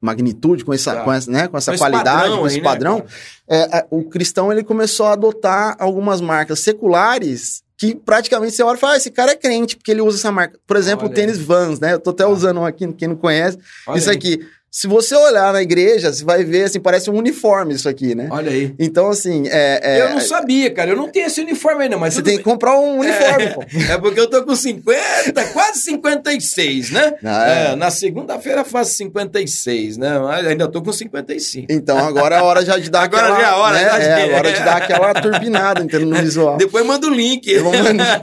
[0.08, 1.03] magnitude, com essa, Tá.
[1.03, 3.10] com essa, né, com essa Com qualidade, padrão com esse aí, né, padrão, cara?
[3.49, 8.80] é, o cristão ele começou a adotar algumas marcas seculares que praticamente você olha e
[8.80, 10.58] fala, ah, esse cara é crente, porque ele usa essa marca.
[10.66, 11.93] Por exemplo, Olha o tênis Vans, né?
[11.93, 12.30] Eu tô até Tá.
[12.30, 13.60] usando um aqui, quem não conhece.
[13.86, 14.39] Olha isso aí, aqui.
[14.70, 18.28] Se você olhar na igreja, você vai ver, assim, parece um uniforme isso aqui, né?
[18.30, 18.76] Olha aí.
[18.78, 19.80] Então, assim, é...
[19.82, 20.91] é- eu não sabia, cara.
[20.91, 23.49] Eu não tenho esse uniforme ainda, mas você tem que comprar um uniforme, É.
[23.51, 23.63] pô.
[23.89, 27.13] É porque eu tô com 50, quase 56, né?
[27.24, 27.72] Ah, é.
[27.72, 30.20] É, na segunda-feira faço 56, né?
[30.20, 31.68] Mas ainda tô com 55.
[31.72, 33.39] Então agora é a hora já de dar Agora aquela...
[33.39, 33.84] já é a hora, né?
[33.86, 36.07] já de- É, agora de dar aquela turbinada, entendeu?
[36.07, 36.57] No visual.
[36.57, 37.47] Depois manda o link.
[37.47, 38.20] Eu vou mandar.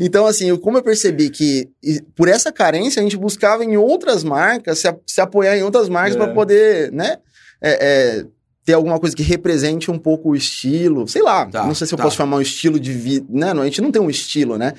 [0.00, 1.68] Então, assim, como eu percebi que
[2.16, 6.14] por essa carência a gente buscava em outras marcas, se, se apoiar em outras marcas
[6.14, 6.18] É.
[6.18, 7.18] para poder, né?
[7.60, 8.26] é, é,
[8.64, 11.08] ter alguma coisa que represente um pouco o estilo.
[11.08, 12.04] Sei lá, Tá, não sei se eu tá.
[12.04, 13.26] posso chamar um estilo de vida.
[13.30, 13.52] Né?
[13.54, 14.74] Não, a gente não tem um estilo, né?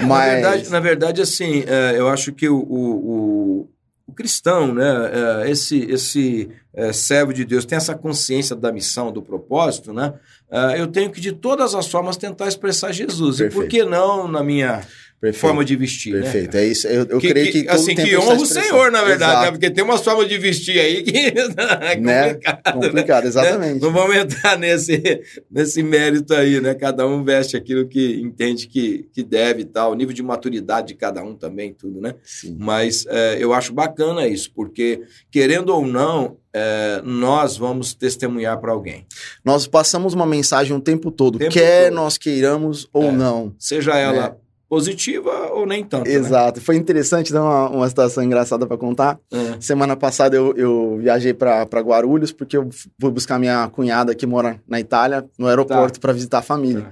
[0.00, 0.32] Na, Mas.
[0.32, 3.68] verdade, na verdade, assim, é, eu acho que o, o,
[4.08, 5.10] o- cristão, né,
[5.44, 10.14] é, esse, esse é, servo de Deus tem essa consciência da missão, do propósito, né?
[10.50, 13.40] é, eu tenho que, de todas as formas, tentar expressar Jesus.
[13.40, 13.70] E por Perfeito.
[13.70, 14.82] que não, na minha
[15.24, 15.40] Perfeito.
[15.40, 16.64] forma de vestir, né, Perfeito, cara?
[16.64, 16.86] é isso.
[16.86, 18.44] Eu, eu que, creio que, que, assim, que honra o.
[18.46, 19.50] Senhor, na verdade, né?
[19.50, 22.34] Porque tem umas formas de vestir aí que é Né?
[22.34, 22.72] complicado.
[22.74, 23.80] Complicado, exatamente.
[23.80, 26.74] Não vamos entrar nesse, nesse mérito aí, né?
[26.74, 30.88] Cada um veste aquilo que entende que, que deve e tal, o nível de maturidade
[30.88, 32.14] de cada um também, tudo, né?
[32.22, 32.56] Sim.
[32.60, 35.00] Mas é, eu acho bacana isso, porque,
[35.30, 39.06] querendo ou não, é, nós vamos testemunhar para alguém.
[39.44, 41.94] Nós passamos uma mensagem o tempo todo, O tempo quer todo.
[41.94, 43.12] nós queiramos ou É.
[43.12, 43.54] não.
[43.58, 44.36] Seja ela
[44.74, 46.08] positiva ou nem tanto.
[46.08, 46.14] né?
[46.14, 46.60] Exato.
[46.60, 49.18] Foi interessante, dar uma, uma situação engraçada para contar.
[49.32, 49.56] É.
[49.60, 52.68] Semana passada eu, eu viajei para Guarulhos, porque eu
[53.00, 56.82] fui buscar minha cunhada que mora na Itália, no aeroporto, para visitar a família.
[56.82, 56.90] Tá.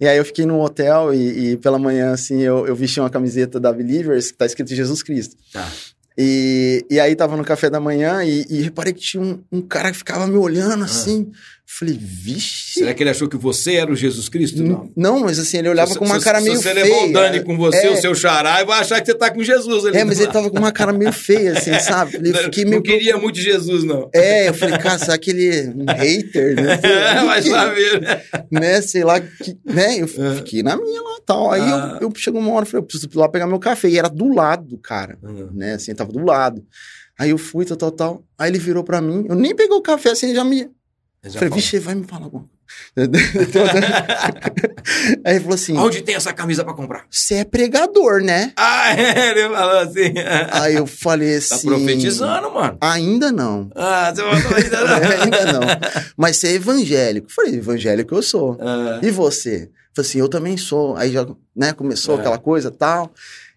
[0.00, 3.08] E aí eu fiquei num hotel e, e pela manhã, assim, eu, eu vesti uma
[3.10, 5.36] camiseta da Believers, que tá escrito Jesus Cristo.
[5.52, 5.66] Tá.
[6.18, 9.62] E, e aí tava no café da manhã e, e reparei que tinha um, um
[9.62, 10.40] cara que ficava me Ah.
[10.40, 11.30] olhando assim.
[11.78, 12.80] Falei, vixe.
[12.80, 14.62] Será que ele achou que você era o Jesus Cristo?
[14.62, 14.90] Não.
[14.94, 16.84] Não, mas assim, ele olhava Se- com uma se- cara se meio você feia.
[16.84, 17.90] levou o Dani com você, É.
[17.90, 19.96] o seu xará, e vai achar que você tá com Jesus ali.
[19.96, 22.12] É, mas ele tava com uma cara meio feia, assim, sabe?
[22.12, 22.82] Falei, Não, meio.
[22.82, 24.10] queria muito Jesus, não.
[24.14, 26.78] É, eu falei, cara, será que ele é um hater, né?
[26.84, 28.22] É, vai saber, né?
[28.50, 28.82] né?
[28.82, 29.96] Sei lá, que, né?
[29.98, 31.50] Eu fiquei na minha lá e tal.
[31.52, 31.98] Aí Ah.
[32.02, 33.88] eu, eu chegou uma hora, eu falei, eu preciso ir lá pegar meu café.
[33.88, 35.16] E era do lado do cara,
[35.54, 35.74] né?
[35.74, 36.62] Assim, tava do lado.
[37.18, 38.24] Aí eu fui, tal, tal, tal.
[38.38, 40.68] Aí ele virou pra mim, eu nem peguei o café, assim, ele já me.
[41.24, 42.52] Já falei, vixe, vai me falar alguma coisa.
[45.24, 47.04] Aí ele falou assim: Onde tem essa camisa pra comprar?
[47.10, 48.52] você é pregador, né?
[48.56, 50.14] Ah, é, ele falou assim.
[50.50, 51.68] Aí eu falei Tá assim.
[51.68, 52.76] profetizando, mano.
[52.80, 53.70] Ainda não.
[53.74, 54.96] Ah, você falou ainda não.
[55.02, 55.60] É, ainda não.
[56.16, 57.28] Mas você é evangélico.
[57.28, 58.56] Eu falei, evangélico eu sou.
[58.60, 59.70] Ah, E você?
[59.94, 60.96] Falei assim, eu também sou.
[60.96, 62.20] Aí já, né, começou É.
[62.20, 63.12] aquela coisa tal.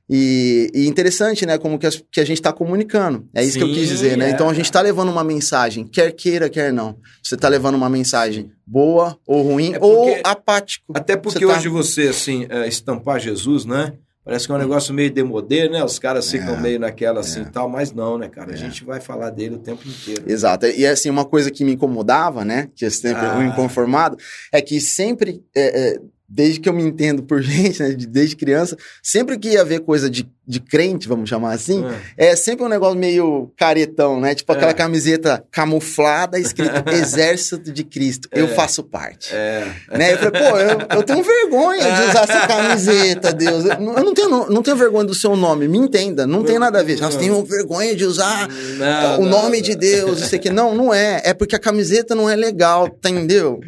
[0.10, 3.28] E, e interessante, né, como que, as- que a gente está comunicando.
[3.34, 4.28] É isso que eu quis Sim, dizer, né?
[4.28, 4.32] é.
[4.32, 6.98] Então a gente está levando uma mensagem, quer queira, quer não.
[7.24, 10.86] Você está levando uma mensagem boa ou ruim, É porque- ou apático.
[10.96, 13.94] Até porque Você tá- hoje você, assim, é, estampar Jesus, né?
[14.24, 15.84] Parece que é um negócio meio demodê, né?
[15.84, 17.44] Os caras ficam É, meio naquela assim é.
[17.44, 18.52] e tal, mas não, né, cara?
[18.52, 18.58] A É.
[18.58, 20.24] gente vai falar dele o tempo inteiro.
[20.28, 20.66] Exato.
[20.66, 22.70] E assim, uma coisa que me incomodava, né?
[22.76, 23.38] Que é sempre Ah.
[23.38, 24.18] um inconformado,
[24.52, 26.00] é que sempre, é, é,
[26.36, 29.80] desde que eu me entendo por gente, né, de- desde criança, sempre que ia ver
[29.80, 31.96] coisa de, de crente, vamos chamar assim, Ah.
[32.18, 34.36] é sempre um negócio meio caretão, né?
[34.36, 34.74] Tipo aquela É.
[34.74, 38.28] camiseta camuflada escrito Exército de Cristo.
[38.32, 38.48] Eu É.
[38.50, 39.34] faço parte.
[39.34, 39.66] É.
[39.92, 40.14] Né?
[40.14, 43.66] Eu falei, pô, eu, eu tenho vergonha de usar essa camiseta, Deus.
[43.66, 46.80] Eu, eu não, tenho, não tenho vergonha do seu nome, me entenda, não tem nada
[46.80, 47.00] a ver.
[47.00, 49.64] Nós tenho vergonha de usar Não, o não, nome não.
[49.64, 50.50] de Deus, isso aqui.
[50.50, 51.22] Não, não é.
[51.24, 53.60] É porque a camiseta não é legal, entendeu?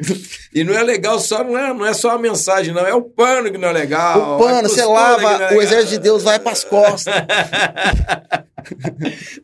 [0.53, 2.85] E não é legal só, não é, não é só a mensagem, não.
[2.85, 4.35] É o pano que não é legal.
[4.35, 7.13] o pano, você lava, é o exército de Deus vai pras costas.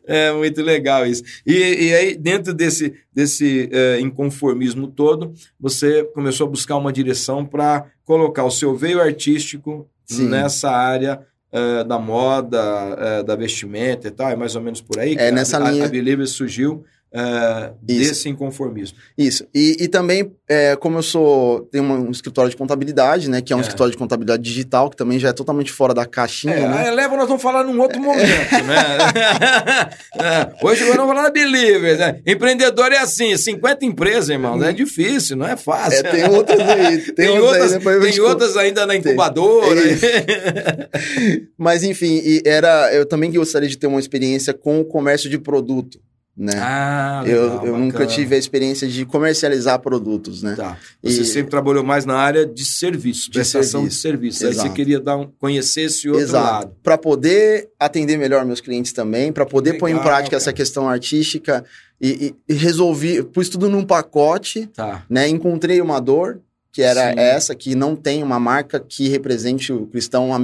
[0.06, 1.22] É muito legal isso.
[1.46, 7.44] E, e aí, dentro desse, desse é, inconformismo todo, você começou a buscar uma direção
[7.44, 10.28] para colocar o seu veio artístico Sim.
[10.28, 12.60] nessa área é, da moda,
[12.98, 14.28] é, da vestimenta e tal.
[14.28, 15.86] É mais ou menos por aí que É, a- nessa a, linha.
[15.86, 16.84] a Believers surgiu
[17.14, 17.98] é, Isso.
[18.10, 18.98] desse inconformismo.
[19.16, 19.46] Isso.
[19.54, 21.60] E, e também, é, como eu sou.
[21.70, 23.40] Tenho um escritório de contabilidade, né?
[23.40, 23.62] Que é um É.
[23.62, 26.78] escritório de contabilidade digital, que também já é totalmente fora da caixinha, É, né?
[26.78, 28.34] a Eleva nós vamos falar num outro momento, né?
[30.16, 32.20] É, Hoje nós vamos falar da Believers, né?
[32.26, 36.00] Empreendedor é assim, 50 empresas, irmão, é difícil, não é fácil.
[36.06, 36.98] É, tem outras aí.
[37.14, 39.80] Tem, Tem, outras, aí, tem outras ainda na incubadora.
[41.56, 45.98] Mas enfim, era, eu também gostaria de ter uma experiência com o comércio de produto,
[46.36, 46.52] né?
[46.56, 48.10] ah, eu legal, eu nunca bacana.
[48.16, 50.54] tive a experiência de comercializar produtos, né?
[50.56, 50.76] Tá.
[51.02, 54.38] Você E- sempre trabalhou mais na área de serviço, De prestação de serviço.
[54.40, 54.46] serviço.
[54.46, 54.74] Aí você Exato.
[54.74, 56.44] queria dar um, conhecer esse outro Exato.
[56.44, 56.72] lado.
[56.82, 60.36] Para poder atender melhor meus clientes também, para poder pôr em Legal, prática cara.
[60.42, 61.64] essa questão artística
[62.00, 65.04] e, e, e resolvi, pus tudo num pacote, Tá.
[65.08, 65.28] né?
[65.28, 66.40] Encontrei uma dor
[66.72, 67.18] que era Sim.
[67.20, 70.38] essa, que não tem uma marca que represente o cristão à,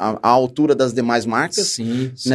[0.00, 2.30] à- à altura das demais marcas, Sim, sim.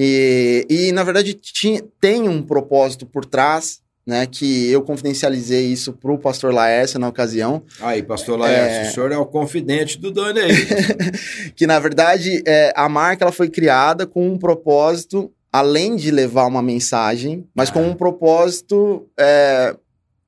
[0.00, 4.26] E, e na verdade tinha, tem um propósito por trás, né?
[4.26, 8.90] Que eu confidencializei isso pro pastor Laércio na ocasião, Aí, pastor Laércio, É.
[8.90, 10.54] o senhor é o confidente do Dani aí.
[11.56, 16.46] que na verdade é, a marca ela foi criada com um propósito, além de levar
[16.46, 17.82] uma mensagem, mas com Ah.
[17.88, 19.74] um propósito é,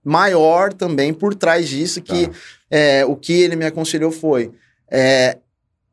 [0.05, 2.33] maior também por trás disso, que Tá.
[2.71, 4.51] é, o que ele me aconselhou foi
[4.91, 5.39] é,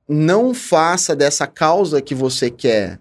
[0.09, 2.99] não faça dessa causa que você quer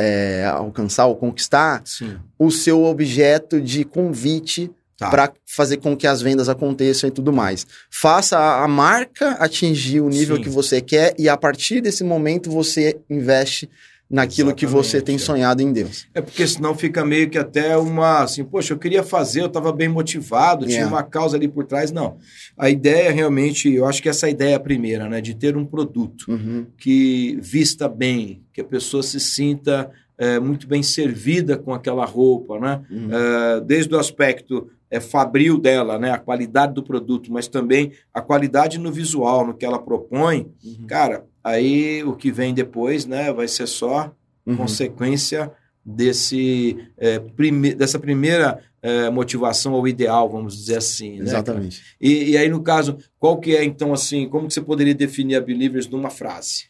[0.00, 2.16] é, alcançar ou conquistar Sim.
[2.38, 5.08] o seu objeto de convite Tá.
[5.08, 7.66] para fazer com que as vendas aconteçam e tudo mais.
[7.90, 10.42] Faça a, a marca atingir o nível Sim.
[10.42, 13.66] que você quer e a partir desse momento você investe
[14.10, 15.18] naquilo que você tem é.
[15.18, 16.08] sonhado em Deus.
[16.12, 19.72] É porque senão fica meio que até uma assim, poxa, eu queria fazer, eu estava
[19.72, 20.96] bem motivado, tinha Yeah.
[20.96, 21.92] uma causa ali por trás.
[21.92, 22.16] Não.
[22.58, 25.20] A ideia realmente, eu acho que essa ideia é a primeira, né?
[25.20, 26.66] De ter um produto Uhum.
[26.76, 32.58] que vista bem, que a pessoa se sinta é, muito bem servida com aquela roupa,
[32.58, 32.80] né?
[32.90, 33.08] Uhum.
[33.10, 36.10] É, desde o aspecto é, fabril dela, né?
[36.10, 40.48] A qualidade do produto, mas também a qualidade no visual, no que ela propõe.
[40.64, 40.86] Uhum.
[40.86, 43.32] Cara, aí o que vem depois, né?
[43.32, 44.14] Vai ser só
[44.46, 44.56] Uhum.
[44.56, 45.52] consequência
[45.84, 51.18] desse, é, prime- dessa primeira é, motivação ou ideal, vamos dizer assim.
[51.18, 51.24] Né?
[51.24, 51.82] Exatamente.
[52.00, 55.36] E, e aí, no caso, qual que é, então, assim, como que você poderia definir
[55.36, 56.64] a Believers numa frase?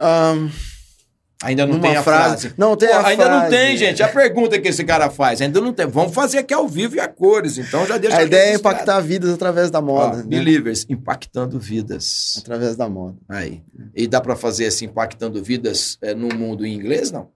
[0.00, 0.48] Ahn,
[1.42, 2.54] Ainda não numa tem a frase.
[2.56, 3.56] Não tem Pô, a ainda não frase.
[3.56, 4.02] tem, gente.
[4.02, 5.86] A pergunta que esse cara faz, ainda não tem.
[5.86, 9.00] Vamos fazer aqui ao vivo e a cores, então já deixa A ideia é impactar
[9.00, 10.16] vidas através da Ó, moda.
[10.18, 10.22] né?
[10.26, 12.36] Believers, impactando vidas.
[12.38, 13.16] Através da moda.
[13.28, 13.62] Aí.
[13.94, 17.28] E dá pra fazer esse impactando vidas é, no mundo em inglês, não?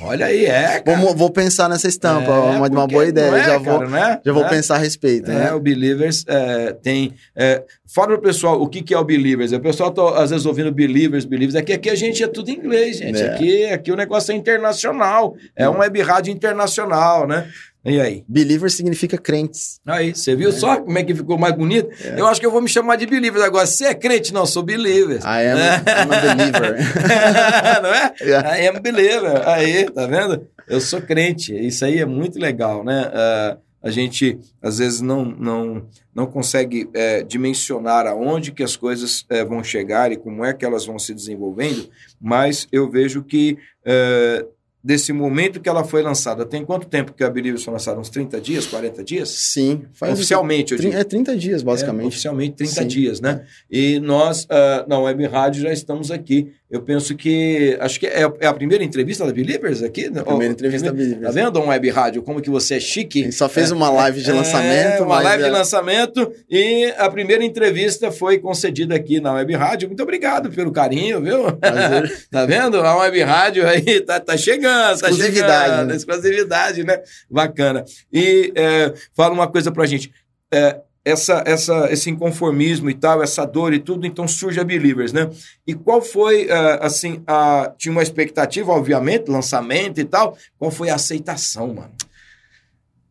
[0.00, 0.98] Olha aí, é, cara.
[0.98, 3.26] Vou, vou pensar nessa estampa, É, uma, uma boa ideia.
[3.26, 4.20] é, já cara, vou, não é?
[4.24, 4.48] já vou É?
[4.48, 5.30] pensar a respeito.
[5.30, 5.52] É, né?
[5.52, 7.12] o Believers é, tem.
[7.36, 9.52] É, fala pro pessoal o que, que é o Believers.
[9.52, 11.54] O pessoal tá, às vezes, ouvindo Believers, Believers.
[11.54, 13.22] Aqui, aqui a gente é tudo em inglês, gente.
[13.22, 13.26] É.
[13.34, 15.36] Aqui, aqui o negócio é internacional.
[15.54, 17.48] É uma web rádio internacional, né?
[17.84, 18.24] E aí?
[18.26, 19.80] Believer significa crentes.
[19.86, 21.90] Aí, você viu só como é que ficou mais bonito?
[22.16, 23.66] Eu acho que eu vou me chamar de Believers agora.
[23.66, 24.32] Você é crente?
[24.32, 25.22] Não, sou Believers.
[25.24, 26.76] I am, I'm a believer.
[27.82, 28.14] não é?
[28.24, 28.58] Yeah.
[28.58, 29.48] I am believer.
[29.48, 30.46] Aí, tá vendo?
[30.66, 31.54] Eu sou crente.
[31.54, 33.10] Isso aí é muito legal, né?
[33.12, 39.26] Ah, a gente, às vezes, não, não, não consegue eh, dimensionar aonde que as coisas
[39.28, 43.58] eh, vão chegar e como é que elas vão se desenvolvendo, mas eu vejo que
[43.84, 44.46] eh,
[44.84, 47.98] desse momento que ela foi lançada, tem quanto tempo que a Believers foi lançada?
[47.98, 49.30] Uns 30 dias, 40 dias?
[49.30, 49.82] Sim.
[49.94, 51.00] Faz Oficialmente, eu Trin- digo.
[51.00, 52.06] É 30 dias, É, basicamente.
[52.08, 52.86] oficialmente 30 Sim.
[52.86, 53.46] dias, né?
[53.70, 56.52] E nós, ah, na Web Rádio, já estamos aqui.
[56.74, 57.76] Eu penso que.
[57.80, 60.10] Acho que é, é a primeira entrevista da Believers aqui?
[60.10, 60.24] né?
[60.24, 61.32] Primeira entrevista da Tá Believers.
[61.32, 62.22] vendo, Dom Web Rádio?
[62.24, 63.20] Como que você é chique?
[63.20, 64.98] Ele só fez uma live de lançamento.
[64.98, 69.34] É, uma mas live de é- lançamento e a primeira entrevista foi concedida aqui na
[69.34, 69.86] Web Rádio.
[69.88, 71.52] Muito obrigado pelo carinho, viu?
[71.52, 72.12] Prazer.
[72.28, 72.80] tá vendo?
[72.80, 75.88] A Web Rádio aí tá, tá chegando, tá Exclusividade, chegando.
[75.90, 75.94] né?
[75.96, 77.00] Exclusividade, né?
[77.30, 77.84] Bacana.
[78.12, 80.10] E é, fala uma coisa pra gente.
[80.52, 85.12] É, essa, essa, esse inconformismo e tal, essa dor e tudo, então surge a Believers,
[85.12, 85.28] né?
[85.66, 90.88] E qual foi, é, assim, a, tinha uma expectativa, obviamente, lançamento e tal, qual foi
[90.88, 91.90] a aceitação, mano?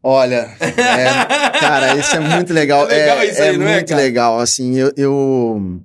[0.05, 2.89] Olha, é, cara, isso é muito legal.
[2.89, 4.01] É legal é isso aí, não é, muito cara?
[4.01, 4.39] legal.
[4.39, 5.79] Assim, eu, eu-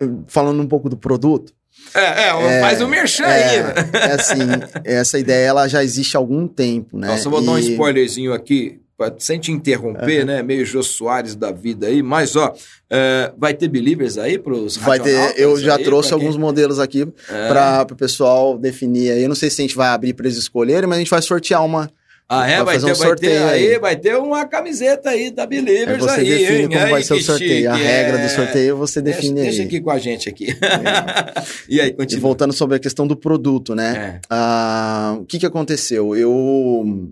[0.00, 1.52] eu- Falando um pouco do produto.
[1.94, 3.74] É, é, faz o merchan aí, né?
[3.92, 4.38] É, é assim,
[4.84, 7.08] essa ideia ela já existe há algum tempo, né?
[7.08, 8.80] Nossa, eu vou dar um E- spoilerzinho aqui,
[9.18, 10.42] sem te interromper, né?
[10.42, 12.52] Meio Jô Soares da vida aí, mas ó,
[12.90, 16.38] é, vai ter Believers aí pros Vai ter, eu já aí, trouxe pra quem- alguns
[16.40, 17.48] modelos aqui É.
[17.48, 19.22] para o pessoal definir aí.
[19.22, 21.22] Eu não sei se a gente vai abrir para eles escolherem, mas a gente vai
[21.22, 21.90] sortear uma.
[22.32, 22.62] Ah, é?
[22.62, 23.78] vai Vai fazer ter, um vai ter sorteio aí, aí.
[23.80, 26.68] vai ter uma camiseta aí da Aí Believers você aí, define hein?
[26.68, 27.70] como Aí, vai ser o sorteio.
[27.72, 28.22] a chique, regra é.
[28.22, 29.66] do sorteio você Deixa, define deixa aí.
[29.66, 30.46] aqui com a gente aqui.
[31.68, 32.22] e aí, E continua.
[32.22, 34.14] voltando sobre a questão do produto, né?
[34.14, 34.20] É.
[34.30, 36.14] Ah, o que que aconteceu?
[36.14, 37.10] Eu,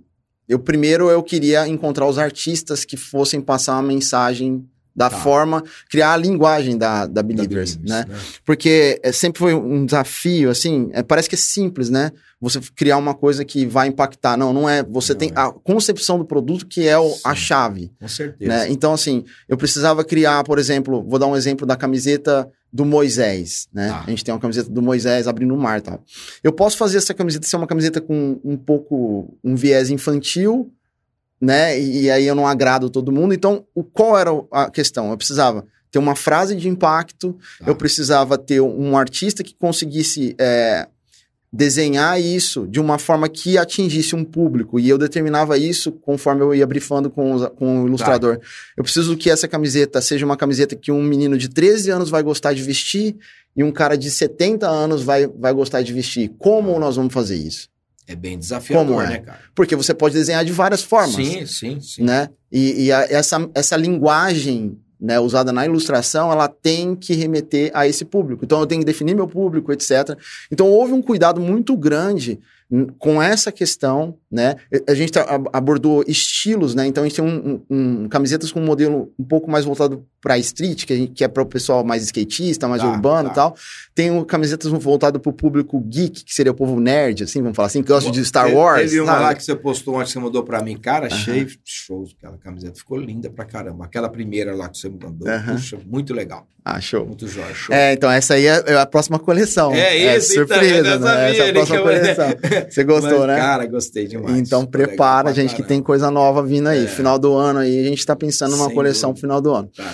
[0.49, 4.65] eu primeiro eu queria encontrar os artistas que fossem passar uma mensagem
[4.99, 5.17] da Tá.
[5.19, 8.03] forma, criar a linguagem da, da Believers, Da né?
[8.05, 12.11] Believers, Porque é, sempre foi um desafio, assim, é, parece que é simples, né?
[12.41, 14.37] Você criar uma coisa que vai impactar.
[14.37, 14.83] Não, não é.
[14.85, 15.33] Você Não tem é.
[15.41, 18.49] a concepção do produto que é o- a chave, Com certeza.
[18.49, 18.67] né?
[18.71, 23.67] Então, assim, eu precisava criar, por exemplo, vou dar um exemplo da camiseta do Moisés,
[23.73, 23.89] né?
[23.89, 24.05] Tá.
[24.07, 26.03] A gente tem uma camiseta do Moisés abrindo o mar e tal.
[26.45, 30.71] Eu posso fazer essa camiseta ser uma camiseta com um pouco um viés infantil,
[31.41, 31.79] né?
[31.81, 33.33] E, e aí eu não agrado todo mundo.
[33.35, 35.11] Então, o, qual era a questão?
[35.11, 37.65] Eu precisava ter uma frase de impacto, Tá.
[37.67, 40.87] eu precisava ter um artista que conseguisse é,
[41.51, 44.79] desenhar isso de uma forma que atingisse um público.
[44.79, 48.39] E eu determinava isso conforme eu ia brifando com, os- com o ilustrador.
[48.77, 52.23] Eu preciso que essa camiseta seja uma camiseta que um menino de 13 anos vai
[52.23, 53.17] gostar de vestir
[53.57, 56.31] e um cara de 70 anos vai, vai gostar de vestir.
[56.39, 57.69] Como nós vamos fazer isso?
[58.09, 59.09] É bem desafiador, Como é?
[59.09, 59.39] né, cara?
[59.55, 62.03] Porque você pode desenhar de várias formas Sim, sim, sim.
[62.03, 62.31] né?
[62.51, 67.87] E, e a- essa, essa linguagem né, usada na ilustração, ela tem que remeter a
[67.87, 68.45] esse público.
[68.45, 70.17] Então eu tenho que definir meu público, etc.
[70.51, 72.41] Então houve um cuidado muito grande
[72.99, 74.57] com essa questão, né?
[74.87, 76.87] A gente tá- ab- abordou estilos, né?
[76.87, 80.05] Então a gente tem um, um- um- camisetas com um modelo um pouco mais voltado
[80.21, 83.29] para street, que, a gente, que é para o pessoal mais skatista, mais Tá, urbano
[83.29, 83.33] tá.
[83.33, 83.57] e tal.
[83.95, 87.57] Tem um, camisetas voltado para o público geek, que seria o povo nerd, assim, vamos
[87.57, 88.83] falar assim, que gosta de Star Wars.
[88.83, 89.23] Teve uma sabe?
[89.25, 90.77] lá que você postou ontem, que você mandou pra mim.
[90.77, 92.75] Cara, achei show aquela camiseta.
[92.79, 93.85] Ficou linda pra caramba.
[93.87, 95.27] Aquela primeira lá que você mandou.
[95.47, 96.47] Puxa, muito legal.
[96.71, 97.07] Ah, show.
[97.07, 97.75] Muito jóia, show.
[97.75, 99.73] É, então essa aí é é a próxima coleção.
[99.75, 101.31] É isso, então, surpresa, já né?
[101.31, 102.29] Essa é a próxima eu- coleção.
[102.69, 103.37] Você gostou, Mas, né?
[103.37, 104.37] Cara, gostei demais.
[104.39, 106.85] Então prepara, gente, que tem coisa nova vindo aí.
[106.85, 106.87] É.
[106.87, 109.71] Final do ano aí, a gente tá pensando numa Sem coleção final do ano.
[109.75, 109.85] Tá.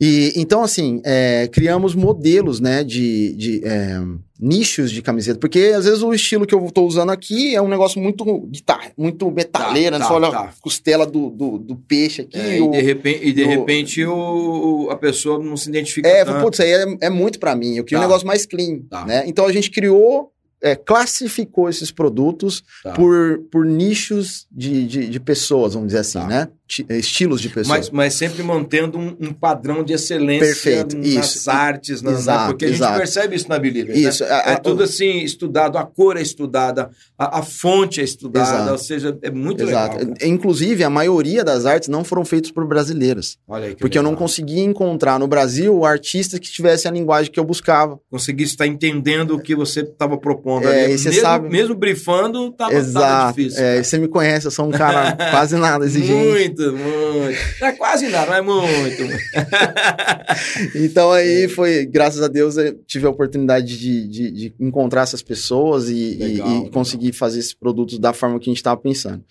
[0.00, 4.00] E então, assim, é, criamos modelos, né, de, de é,
[4.38, 5.38] nichos de camiseta.
[5.40, 8.92] Porque às vezes o estilo que eu tô usando aqui é um negócio muito guitarra,
[8.96, 9.98] muito metaleira.
[9.98, 10.06] Tá, né?
[10.06, 10.40] Você olha tá.
[10.40, 12.38] a costela do, do, do peixe aqui.
[12.38, 16.08] É, o- e de repente, e de o- repente o, a pessoa não se identifica
[16.08, 16.44] É, tanto.
[16.44, 17.74] putz, aí é, é muito pra mim.
[17.76, 18.04] Eu queria Tá.
[18.04, 19.04] um negócio mais clean, Tá.
[19.04, 19.24] né?
[19.26, 20.30] Então a gente criou,
[20.62, 22.92] é, classificou esses produtos Tá.
[22.92, 26.26] por, por nichos de, de, de pessoas, vamos dizer assim, Tá.
[26.28, 26.48] né?
[26.68, 27.66] Ti- Estilos de pessoas.
[27.78, 31.50] Mas, mas sempre mantendo um, um padrão de excelência Perfeito, nas isso.
[31.50, 32.18] artes, nas, né?
[32.20, 32.98] Exato, porque a gente exato.
[32.98, 33.96] percebe isso na Believer.
[33.96, 34.22] Isso.
[34.22, 34.30] Né?
[34.30, 38.48] a- É a- tudo assim, estudado, a cor é estudada, a, a fonte é estudada,
[38.56, 38.72] Exato.
[38.72, 39.96] ou seja, é muito Exato.
[39.96, 40.14] legal.
[40.14, 40.28] cara.
[40.28, 43.38] Inclusive, a maioria das artes não foram feitas por brasileiras.
[43.48, 44.24] Olha aí que Porque eu não legal.
[44.26, 47.98] conseguia encontrar no Brasil artistas que tivessem a linguagem que eu buscava.
[48.10, 50.98] consegui estar entendendo o que você estava propondo É, ali.
[50.98, 53.36] você mesmo, sabe- mesmo brifando, tava, tava Exato.
[53.38, 53.62] difícil.
[53.64, 56.28] É, você me conhece, eu sou um cara quase nada exigente.
[56.28, 57.38] Muito, muito.
[57.60, 59.02] Não é quase nada, mas muito.
[60.74, 65.22] Então aí foi, graças a Deus, eu tive a oportunidade de, de, de encontrar essas
[65.22, 66.70] pessoas e, e- Legal, e legal.
[66.70, 69.22] conseguir fazer esses produtos da forma que a gente estava pensando.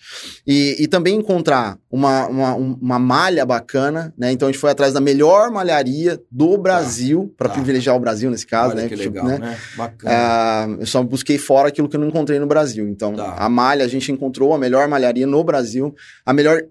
[0.46, 4.32] E, e também encontrar uma, uma, um- uma malha bacana, né?
[4.32, 7.54] Então a gente foi atrás da melhor malharia do Brasil, para tá.
[7.54, 8.88] privilegiar o Brasil nesse caso, Olha né?
[8.88, 9.38] que Tipo, legal, né?
[9.38, 9.58] né?
[9.76, 10.14] Bacana.
[10.14, 12.88] Ah, eu só busquei fora aquilo que eu não encontrei no Brasil.
[12.88, 13.34] Então, Tá.
[13.38, 16.62] a malha, a gente encontrou a melhor malharia no Brasil, a melhor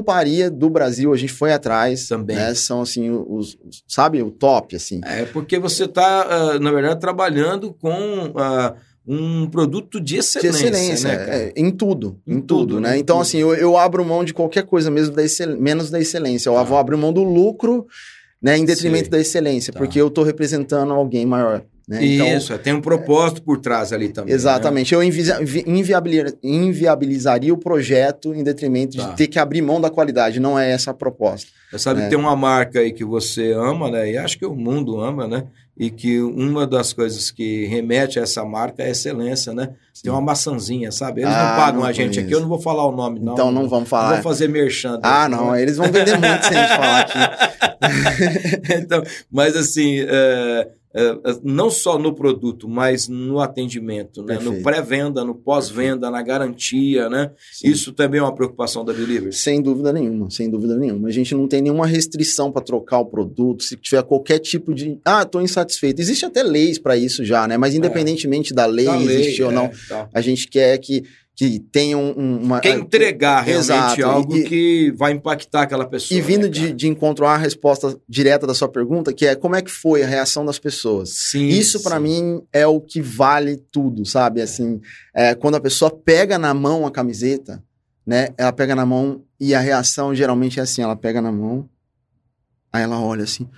[0.00, 2.08] estamparia do Brasil, a gente foi atrás.
[2.08, 2.36] Também.
[2.36, 2.54] né?
[2.54, 5.00] São, assim, os, os- sabe, o top, assim.
[5.04, 8.74] É porque você está, na verdade, trabalhando com ah,
[9.06, 12.96] um produto de De excelência, excelência, né, é, em tudo, em, Em tudo, tudo, né?
[12.96, 13.22] em Então, tudo.
[13.26, 16.48] assim, eu, eu abro mão de qualquer coisa mesmo da excel- menos da excelência.
[16.50, 16.62] Eu Tá.
[16.62, 17.86] vou abrir mão do lucro,
[18.40, 19.10] né, em detrimento Sei.
[19.10, 19.78] da excelência, Tá.
[19.78, 22.04] porque eu tô representando alguém maior, né?
[22.04, 24.30] Então, Isso, é, tem um propósito por trás ali também.
[24.30, 24.34] né?
[24.36, 24.92] Exatamente.
[24.94, 29.08] Eu invisa- vi- inviabilir- inviabilizaria o projeto em detrimento Tá.
[29.10, 30.38] de ter que abrir mão da qualidade.
[30.38, 31.48] Não é essa a proposta.
[31.70, 32.04] Você sabe É.
[32.04, 34.10] que tem uma marca aí que você ama, né?
[34.12, 35.44] E acho que o mundo ama, né?
[35.80, 39.70] E que uma das coisas que remete a essa marca é a excelência, né?
[40.02, 41.20] Tem uma maçãzinha, sabe?
[41.22, 43.32] Eles Ah, não pagam não a gente aqui, eu não vou falar o nome, não.
[43.34, 44.14] então não vamos Não falar.
[44.14, 44.98] vou fazer merchan.
[45.02, 45.52] Ah, não.
[45.52, 45.62] né?
[45.62, 47.18] Eles vão vender muito se a gente falar aqui.
[48.82, 50.68] então, mas assim, é, é,
[51.42, 54.38] não só no produto, mas no atendimento, né?
[54.38, 57.30] no pré-venda, no pós-venda, na garantia, né?
[57.52, 57.68] Sim.
[57.68, 59.38] Isso também é uma preocupação da Believers.
[59.38, 61.08] Sem dúvida nenhuma, sem dúvida nenhuma.
[61.08, 63.62] A gente não tem nenhuma restrição para trocar o produto.
[63.62, 64.98] Se tiver qualquer tipo de.
[65.04, 66.00] Ah, estou insatisfeito.
[66.00, 67.56] Existe até leis para isso já, né?
[67.56, 70.08] Mas independentemente da lei Da lei, existir ou é, não, tal.
[70.12, 71.04] a gente quer que,
[71.40, 72.58] que tenha um- um- uma.
[72.58, 76.18] Quer entregar realmente Exato, algo e- que vai impactar aquela pessoa.
[76.18, 79.54] E vindo né, de, de encontrar a resposta direta da sua pergunta, que é como
[79.54, 81.10] é que foi a reação das pessoas?
[81.10, 82.02] Sim, Isso pra sim.
[82.02, 84.42] mim é o que vale tudo, sabe?
[84.42, 84.80] Assim,
[85.14, 87.62] é, quando a pessoa pega na mão a camiseta,
[88.04, 88.30] né?
[88.36, 91.68] Ela pega na mão e a reação geralmente é assim: ela pega na mão,
[92.72, 93.48] aí ela olha assim,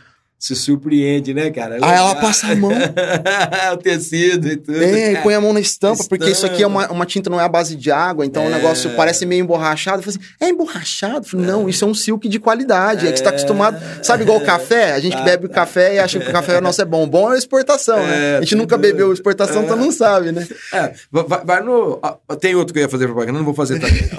[0.41, 1.75] Se surpreende, né, cara?
[1.83, 2.71] aí ela passa a mão,
[3.75, 4.83] o tecido e tudo.
[4.83, 6.87] é, e põe a mão na estampa, porque isso aqui é Estampa.
[6.87, 8.53] uma, uma tinta, não é a base de água, então o É.
[8.53, 9.99] negócio parece meio emborrachado.
[9.99, 11.27] Eu falei assim, é emborrachado?
[11.27, 13.79] Falei, não, isso é um silk de qualidade, é, que você tá acostumado.
[14.03, 14.93] Sabe igual o café?
[14.93, 15.57] A gente Tá, bebe o tá.
[15.57, 17.07] café e acha que o café nosso é bom.
[17.07, 18.37] Bom é a exportação, né?
[18.37, 19.79] É, A gente nunca bebeu exportação, então É.
[19.79, 20.49] não sabe, né?
[20.73, 21.99] É, vai, vai- vai no.
[22.03, 24.09] ah, tem outro que eu ia fazer propaganda, não vou fazer também.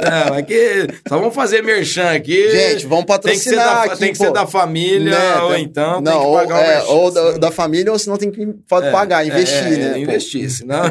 [0.00, 2.50] não, é que só vamos fazer merchan aqui.
[2.50, 5.56] Gente, vamos tem que ser patrocinar da, aqui, tem que ser da família, Né, ou
[5.56, 8.16] então não, tem que ou, pagar o é, merchan, ou da, da família, ou senão
[8.16, 9.88] tem que É, pagar, investir, é, né?
[9.88, 9.98] é, pô?
[9.98, 10.82] investir, senão.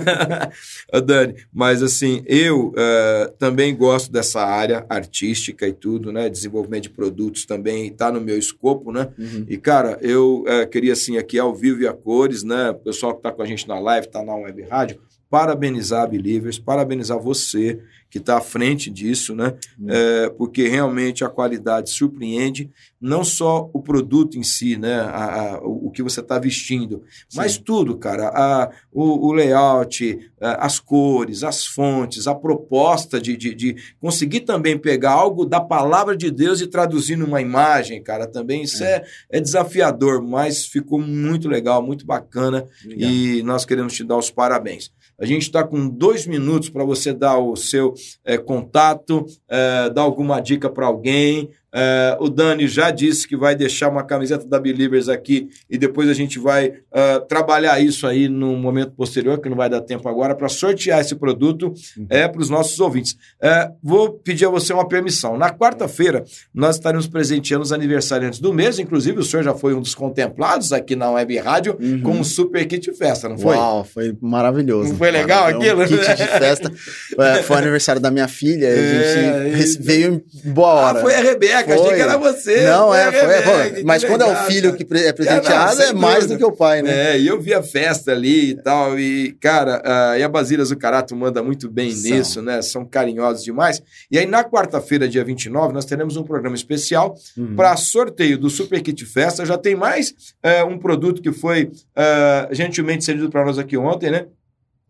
[1.05, 6.29] Dani, mas assim, eu eh, também gosto dessa área artística e tudo, né?
[6.29, 9.09] Desenvolvimento de produtos também está no meu escopo, né?
[9.17, 9.45] Uhum.
[9.47, 12.71] E, cara, eu eh, queria, assim, aqui ao vivo e a cores, né?
[12.71, 14.99] O pessoal que está com a gente na live, está na web rádio,
[15.29, 17.79] parabenizar a Believers, parabenizar você
[18.09, 19.53] que está à frente disso, né?
[19.79, 19.85] Hum.
[19.89, 24.99] Eh, porque realmente a qualidade surpreende, não só o produto em si, né?
[25.01, 27.03] A- a- o que você está vestindo,
[27.35, 28.29] mas tudo, cara.
[28.29, 34.77] A- o, o layout, as cores, as fontes, a proposta de, de, de conseguir também
[34.77, 39.39] pegar algo da palavra de Deus e traduzir numa imagem, cara, também isso é, é
[39.39, 43.09] desafiador, mas ficou muito legal, muito bacana Legal.
[43.09, 44.91] e nós queremos te dar os parabéns.
[45.21, 47.93] A gente está com dois minutos para você dar o seu
[48.25, 53.55] eh, contato, eh, dar alguma dica para alguém, É, o Dani já disse que vai
[53.55, 58.27] deixar uma camiseta da Believers aqui e depois a gente vai uh, trabalhar isso aí
[58.27, 62.07] num momento posterior, que não vai dar tempo agora, para sortear esse produto uhum.
[62.09, 63.15] é, para os nossos ouvintes.
[63.41, 65.37] É, vou pedir a você uma permissão.
[65.37, 69.81] Na quarta-feira, nós estaremos presenteando os aniversariantes do mês, inclusive o senhor já foi um
[69.81, 72.01] dos contemplados aqui na Web Rádio uhum.
[72.01, 73.55] com um super kit festa, não foi?
[73.55, 74.89] Uau, foi maravilhoso.
[74.89, 75.83] Não foi legal aquilo?
[75.83, 76.71] Um kit de festa.
[77.19, 80.99] É, foi aniversário da minha filha, a é, gente veio em boa hora.
[80.99, 81.73] Ah, foi a Rebeca, foi.
[81.73, 82.63] achei que era você.
[82.65, 83.27] Não, é, foi.
[83.27, 86.51] Rebeca, mas quando legal, é o filho que é presenteado, é mais do que o
[86.51, 87.15] pai, né?
[87.15, 90.63] É, e eu vi a festa ali e tal, e, cara, uh, e a Basília
[90.65, 92.11] Zucarato manda muito bem São.
[92.11, 92.61] nisso, né?
[92.61, 93.81] São carinhosos demais.
[94.11, 97.55] E aí, na quarta-feira, dia 29, nós teremos um programa especial uhum.
[97.55, 99.45] para sorteio do Super Kit Festa.
[99.45, 100.09] Já tem mais
[100.43, 104.25] uh, um produto que foi uh, gentilmente cedido para nós aqui ontem, né?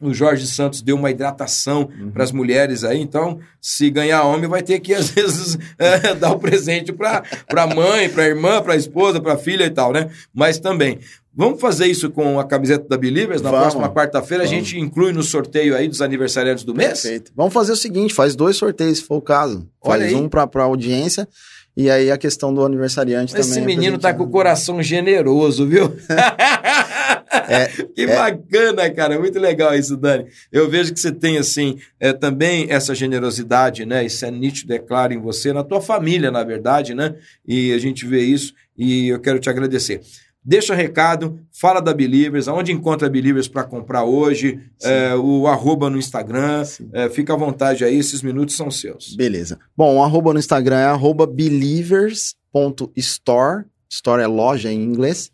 [0.01, 2.09] O Jorge Santos deu uma hidratação uhum.
[2.11, 6.31] para as mulheres aí, então, se ganhar homem, vai ter que, às vezes, é, dar
[6.31, 7.23] o presente para
[7.55, 10.09] a mãe, para a irmã, para a esposa, para a filha e tal, né?
[10.33, 10.99] Mas também.
[11.31, 13.41] Vamos fazer isso com a camiseta da Believers?
[13.41, 13.67] Na Vamos.
[13.67, 17.01] próxima quarta-feira a gente inclui no sorteio aí dos aniversariantes do mês?
[17.01, 17.31] Perfeito.
[17.35, 19.65] Vamos fazer o seguinte: faz dois sorteios, se for o caso.
[19.81, 20.15] Olha faz aí.
[20.15, 21.27] um para a audiência
[21.79, 23.63] e aí a questão do aniversariante Esse também.
[23.63, 25.95] Esse menino tá com o coração generoso, viu?
[27.47, 28.15] é, que é...
[28.17, 29.17] bacana, cara.
[29.17, 30.25] Muito legal isso, Dani.
[30.51, 34.05] Eu vejo que você tem, assim, é, também essa generosidade, né?
[34.05, 37.15] Isso é nítido, é claro em você, na tua família, na verdade, né?
[37.47, 40.01] E a gente vê isso e eu quero te agradecer.
[40.43, 45.89] Deixa recado, fala da Believers, aonde encontra a Believers para comprar hoje, é, o arroba
[45.89, 46.63] no Instagram,
[46.93, 49.13] é, fica à vontade aí, esses minutos são seus.
[49.15, 49.59] Beleza.
[49.75, 55.29] Bom, o arroba no Instagram é arroba believers.store, store é loja em inglês,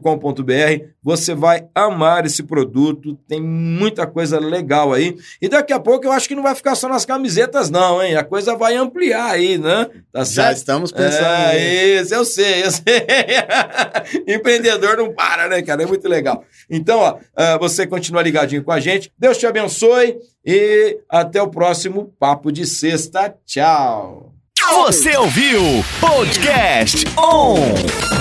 [0.00, 0.84] com.br.
[1.02, 5.16] Você vai amar esse produto, tem muita coisa legal aí.
[5.40, 8.16] E daqui a pouco eu acho que não vai ficar só nas camisetas, não, hein?
[8.16, 9.86] A coisa vai ampliar aí, né?
[10.12, 11.26] Tá Já estamos pensando.
[11.26, 13.06] É, isso, eu sei, eu sei.
[14.26, 15.82] Empreendedor não para, né, cara?
[15.82, 16.42] É muito legal.
[16.70, 19.12] Então, ó, é, você continua ligadinho com a gente.
[19.18, 23.34] Deus te abençoe e até o próximo Papo de Sexta.
[23.44, 24.32] Tchau.
[24.86, 25.60] Você ouviu
[26.00, 28.13] Podcast On!